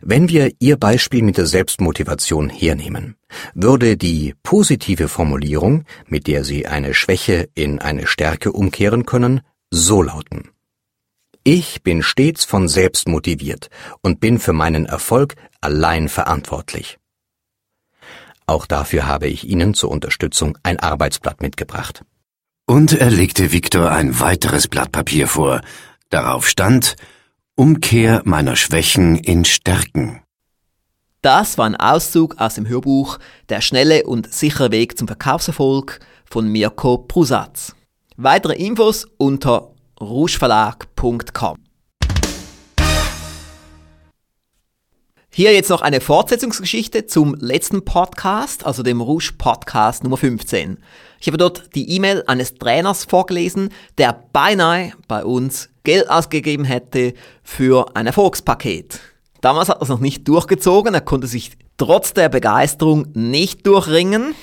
Wenn 0.00 0.28
wir 0.28 0.52
Ihr 0.58 0.76
Beispiel 0.76 1.22
mit 1.22 1.36
der 1.36 1.46
Selbstmotivation 1.46 2.48
hernehmen, 2.48 3.16
würde 3.54 3.96
die 3.96 4.34
positive 4.42 5.08
Formulierung, 5.08 5.84
mit 6.06 6.26
der 6.26 6.44
Sie 6.44 6.66
eine 6.66 6.94
Schwäche 6.94 7.48
in 7.54 7.78
eine 7.78 8.06
Stärke 8.06 8.52
umkehren 8.52 9.06
können, 9.06 9.40
so 9.70 10.02
lauten. 10.02 10.50
Ich 11.44 11.82
bin 11.82 12.02
stets 12.02 12.44
von 12.44 12.68
selbst 12.68 13.08
motiviert 13.08 13.68
und 14.00 14.20
bin 14.20 14.38
für 14.38 14.52
meinen 14.52 14.86
Erfolg 14.86 15.34
allein 15.60 16.08
verantwortlich. 16.08 16.98
Auch 18.46 18.66
dafür 18.66 19.06
habe 19.06 19.28
ich 19.28 19.48
Ihnen 19.48 19.74
zur 19.74 19.90
Unterstützung 19.90 20.58
ein 20.62 20.78
Arbeitsblatt 20.78 21.40
mitgebracht. 21.40 22.04
Und 22.66 22.92
er 22.92 23.10
legte 23.10 23.52
Viktor 23.52 23.90
ein 23.90 24.20
weiteres 24.20 24.68
Blatt 24.68 24.92
Papier 24.92 25.26
vor. 25.26 25.62
Darauf 26.10 26.48
stand 26.48 26.96
Umkehr 27.54 28.22
meiner 28.24 28.56
Schwächen 28.56 29.16
in 29.16 29.44
Stärken. 29.44 30.22
Das 31.20 31.58
war 31.58 31.66
ein 31.66 31.76
Auszug 31.76 32.36
aus 32.38 32.54
dem 32.54 32.66
Hörbuch 32.66 33.18
Der 33.50 33.60
schnelle 33.60 34.04
und 34.04 34.32
sichere 34.32 34.72
Weg 34.72 34.96
zum 34.96 35.06
Verkaufserfolg 35.06 36.00
von 36.24 36.48
Mirko 36.48 36.96
Prusatz. 36.96 37.74
Weitere 38.16 38.54
Infos 38.54 39.06
unter 39.18 39.74
rougeverlag.com. 40.00 41.61
Hier 45.34 45.54
jetzt 45.54 45.70
noch 45.70 45.80
eine 45.80 46.02
Fortsetzungsgeschichte 46.02 47.06
zum 47.06 47.34
letzten 47.36 47.86
Podcast, 47.86 48.66
also 48.66 48.82
dem 48.82 49.00
Rouge 49.00 49.32
Podcast 49.38 50.04
Nummer 50.04 50.18
15. 50.18 50.76
Ich 51.20 51.26
habe 51.26 51.38
dort 51.38 51.74
die 51.74 51.88
E-Mail 51.88 52.22
eines 52.26 52.52
Trainers 52.56 53.06
vorgelesen, 53.06 53.70
der 53.96 54.24
beinahe 54.34 54.92
bei 55.08 55.24
uns 55.24 55.70
Geld 55.84 56.10
ausgegeben 56.10 56.64
hätte 56.64 57.14
für 57.42 57.96
ein 57.96 58.06
Erfolgspaket. 58.06 59.00
Damals 59.40 59.70
hat 59.70 59.78
er 59.78 59.84
es 59.84 59.88
noch 59.88 60.00
nicht 60.00 60.28
durchgezogen, 60.28 60.92
er 60.92 61.00
konnte 61.00 61.28
sich 61.28 61.52
trotz 61.78 62.12
der 62.12 62.28
Begeisterung 62.28 63.06
nicht 63.14 63.66
durchringen. 63.66 64.34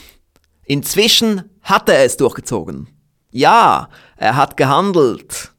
Inzwischen 0.65 1.51
hat 1.61 1.87
er 1.87 2.03
es 2.03 2.17
durchgezogen. 2.17 2.87
Ja, 3.29 3.89
er 4.17 4.35
hat 4.35 4.57
gehandelt. 4.57 5.51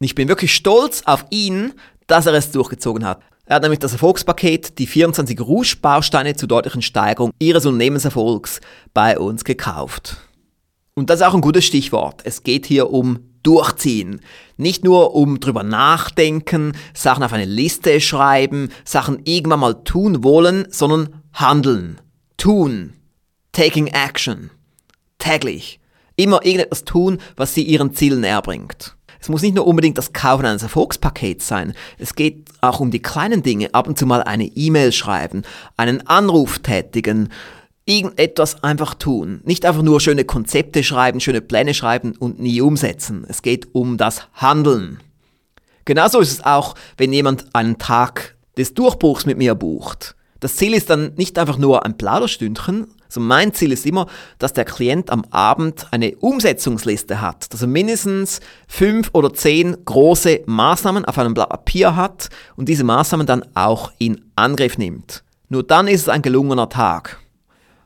Ich 0.00 0.14
bin 0.14 0.28
wirklich 0.28 0.54
stolz 0.54 1.02
auf 1.04 1.26
ihn, 1.28 1.74
dass 2.06 2.24
er 2.24 2.32
es 2.32 2.52
durchgezogen 2.52 3.04
hat. 3.04 3.20
Er 3.48 3.56
hat 3.56 3.62
nämlich 3.62 3.78
das 3.78 3.92
Erfolgspaket, 3.92 4.78
die 4.78 4.88
24 4.88 5.40
Rouge-Bausteine 5.40 6.34
zur 6.34 6.48
deutlichen 6.48 6.82
Steigerung 6.82 7.30
Ihres 7.38 7.64
Unternehmenserfolgs 7.64 8.60
bei 8.92 9.18
uns 9.18 9.44
gekauft. 9.44 10.16
Und 10.94 11.10
das 11.10 11.20
ist 11.20 11.26
auch 11.26 11.34
ein 11.34 11.40
gutes 11.42 11.64
Stichwort. 11.64 12.22
Es 12.24 12.42
geht 12.42 12.66
hier 12.66 12.90
um 12.90 13.20
Durchziehen. 13.44 14.20
Nicht 14.56 14.82
nur 14.82 15.14
um 15.14 15.38
drüber 15.38 15.62
nachdenken, 15.62 16.72
Sachen 16.92 17.22
auf 17.22 17.32
eine 17.32 17.44
Liste 17.44 18.00
schreiben, 18.00 18.70
Sachen 18.84 19.20
irgendwann 19.22 19.60
mal 19.60 19.84
tun 19.84 20.24
wollen, 20.24 20.66
sondern 20.70 21.22
handeln. 21.32 22.00
Tun. 22.38 22.94
Taking 23.52 23.86
action. 23.86 24.50
Täglich. 25.18 25.78
Immer 26.16 26.44
irgendetwas 26.44 26.84
tun, 26.84 27.18
was 27.36 27.54
Sie 27.54 27.62
Ihren 27.62 27.94
Zielen 27.94 28.22
näher 28.22 28.42
bringt. 28.42 28.95
Es 29.20 29.28
muss 29.28 29.42
nicht 29.42 29.54
nur 29.54 29.66
unbedingt 29.66 29.98
das 29.98 30.12
Kaufen 30.12 30.46
eines 30.46 30.62
Erfolgspakets 30.62 31.46
sein. 31.46 31.74
Es 31.98 32.14
geht 32.14 32.48
auch 32.60 32.80
um 32.80 32.90
die 32.90 33.02
kleinen 33.02 33.42
Dinge. 33.42 33.74
Ab 33.74 33.88
und 33.88 33.98
zu 33.98 34.06
mal 34.06 34.22
eine 34.22 34.46
E-Mail 34.46 34.92
schreiben, 34.92 35.42
einen 35.76 36.06
Anruf 36.06 36.58
tätigen, 36.60 37.30
irgendetwas 37.86 38.62
einfach 38.62 38.94
tun. 38.94 39.40
Nicht 39.44 39.64
einfach 39.64 39.82
nur 39.82 40.00
schöne 40.00 40.24
Konzepte 40.24 40.82
schreiben, 40.82 41.20
schöne 41.20 41.40
Pläne 41.40 41.72
schreiben 41.72 42.14
und 42.18 42.40
nie 42.40 42.60
umsetzen. 42.60 43.24
Es 43.28 43.42
geht 43.42 43.74
um 43.74 43.96
das 43.96 44.28
Handeln. 44.34 45.00
Genauso 45.84 46.20
ist 46.20 46.32
es 46.32 46.44
auch, 46.44 46.74
wenn 46.96 47.12
jemand 47.12 47.54
einen 47.54 47.78
Tag 47.78 48.36
des 48.58 48.74
Durchbruchs 48.74 49.24
mit 49.24 49.38
mir 49.38 49.54
bucht. 49.54 50.16
Das 50.40 50.56
Ziel 50.56 50.74
ist 50.74 50.90
dann 50.90 51.14
nicht 51.14 51.38
einfach 51.38 51.58
nur 51.58 51.84
ein 51.86 51.96
Plauderstündchen, 51.96 52.88
sondern 53.16 53.28
mein 53.28 53.52
Ziel 53.52 53.72
ist 53.72 53.84
immer, 53.84 54.06
dass 54.38 54.52
der 54.52 54.64
Klient 54.64 55.10
am 55.10 55.24
Abend 55.30 55.86
eine 55.90 56.14
Umsetzungsliste 56.16 57.20
hat, 57.20 57.52
dass 57.52 57.62
er 57.62 57.68
mindestens 57.68 58.40
fünf 58.68 59.10
oder 59.12 59.32
zehn 59.34 59.76
große 59.84 60.42
Maßnahmen 60.46 61.04
auf 61.04 61.18
einem 61.18 61.34
Blatt 61.34 61.48
Papier 61.48 61.96
hat 61.96 62.28
und 62.56 62.68
diese 62.68 62.84
Maßnahmen 62.84 63.26
dann 63.26 63.44
auch 63.54 63.90
in 63.98 64.24
Angriff 64.36 64.78
nimmt. 64.78 65.24
Nur 65.48 65.62
dann 65.62 65.88
ist 65.88 66.02
es 66.02 66.08
ein 66.08 66.22
gelungener 66.22 66.68
Tag. 66.68 67.18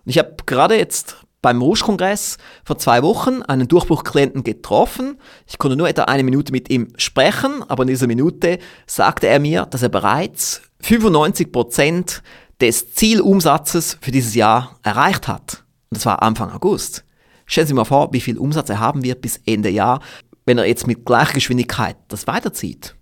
Und 0.05 0.11
ich 0.11 0.19
habe 0.19 0.35
gerade 0.47 0.77
jetzt 0.77 1.17
beim 1.43 1.63
Rouge-Kongress 1.63 2.37
vor 2.65 2.79
zwei 2.79 3.03
Wochen 3.03 3.43
einen 3.43 3.69
Durchbruchklienten 3.69 4.45
getroffen. 4.45 5.19
Ich 5.47 5.59
konnte 5.59 5.77
nur 5.77 5.89
etwa 5.89 6.03
eine 6.03 6.23
Minute 6.23 6.53
mit 6.53 6.69
ihm 6.71 6.89
sprechen, 6.97 7.65
aber 7.69 7.85
in 7.85 7.89
dieser 7.89 8.07
Minute 8.07 8.59
sagte 8.87 9.27
er 9.27 9.41
mir, 9.41 9.67
dass 9.67 9.83
er 9.83 9.89
bereits 9.89 10.63
95 10.81 11.53
Prozent 11.53 12.23
des 12.61 12.95
Zielumsatzes 12.95 13.99
für 14.01 14.11
dieses 14.11 14.35
Jahr 14.35 14.79
erreicht 14.83 15.29
hat. 15.29 15.65
Und 15.91 15.97
das 15.97 16.07
war 16.07 16.23
Anfang 16.23 16.51
August. 16.51 17.05
Stellen 17.47 17.67
Sie 17.67 17.75
mal 17.75 17.85
vor, 17.85 18.13
wie 18.13 18.21
viel 18.21 18.39
Umsatz 18.39 18.71
er 18.71 18.79
haben 18.79 19.03
wird 19.03 19.23
bis 19.23 19.41
Ende 19.47 19.71
Jahr, 19.71 20.01
wenn 20.47 20.59
er 20.59 20.67
jetzt 20.67 20.87
mit 20.87 21.05
gleicher 21.05 21.35
Geschwindigkeit 21.35 21.97
das 22.09 22.27
weiterzieht. 22.27 22.95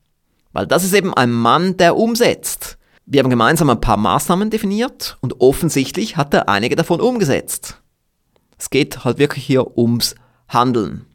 Weil 0.53 0.67
das 0.67 0.85
ist 0.85 0.95
eben 0.95 1.13
ein 1.15 1.31
Mann, 1.31 1.77
der 1.77 1.97
umsetzt. 1.97 2.79
Wir 3.05 3.23
haben 3.23 3.31
gemeinsam 3.31 3.71
ein 3.71 3.81
paar 3.81 3.97
Maßnahmen 3.97 4.51
definiert 4.51 5.17
und 5.21 5.41
offensichtlich 5.41 6.17
hat 6.17 6.35
er 6.35 6.49
einige 6.49 6.77
davon 6.77 7.01
umgesetzt. 7.01 7.81
Es 8.59 8.71
geht 8.71 9.05
halt 9.05 9.19
wirklich 9.19 9.45
hier 9.45 9.79
ums 9.79 10.15
Handeln. 10.49 11.07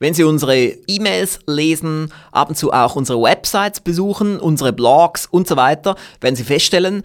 Wenn 0.00 0.14
Sie 0.14 0.24
unsere 0.24 0.58
E-Mails 0.58 1.38
lesen, 1.46 2.12
ab 2.32 2.48
und 2.48 2.56
zu 2.56 2.72
auch 2.72 2.96
unsere 2.96 3.22
Websites 3.22 3.80
besuchen, 3.80 4.40
unsere 4.40 4.72
Blogs 4.72 5.26
und 5.26 5.46
so 5.46 5.56
weiter, 5.56 5.94
werden 6.20 6.36
Sie 6.36 6.42
feststellen, 6.42 7.04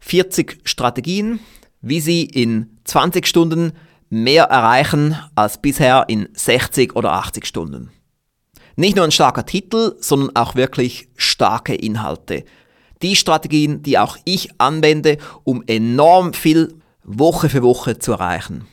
40 0.00 0.60
Strategien, 0.64 1.40
wie 1.80 2.00
Sie 2.00 2.24
in 2.24 2.78
20 2.84 3.26
Stunden 3.26 3.72
mehr 4.10 4.44
erreichen 4.44 5.16
als 5.34 5.60
bisher 5.60 6.04
in 6.08 6.28
60 6.34 6.94
oder 6.96 7.12
80 7.12 7.46
Stunden. 7.46 7.90
Nicht 8.76 8.96
nur 8.96 9.04
ein 9.04 9.10
starker 9.10 9.46
Titel, 9.46 9.96
sondern 10.00 10.34
auch 10.36 10.54
wirklich 10.54 11.08
starke 11.16 11.74
Inhalte. 11.74 12.44
Die 13.02 13.16
Strategien, 13.16 13.82
die 13.82 13.98
auch 13.98 14.16
ich 14.24 14.50
anwende, 14.58 15.18
um 15.44 15.62
enorm 15.66 16.32
viel 16.32 16.74
Woche 17.04 17.48
für 17.48 17.62
Woche 17.62 17.98
zu 17.98 18.12
erreichen. 18.12 18.66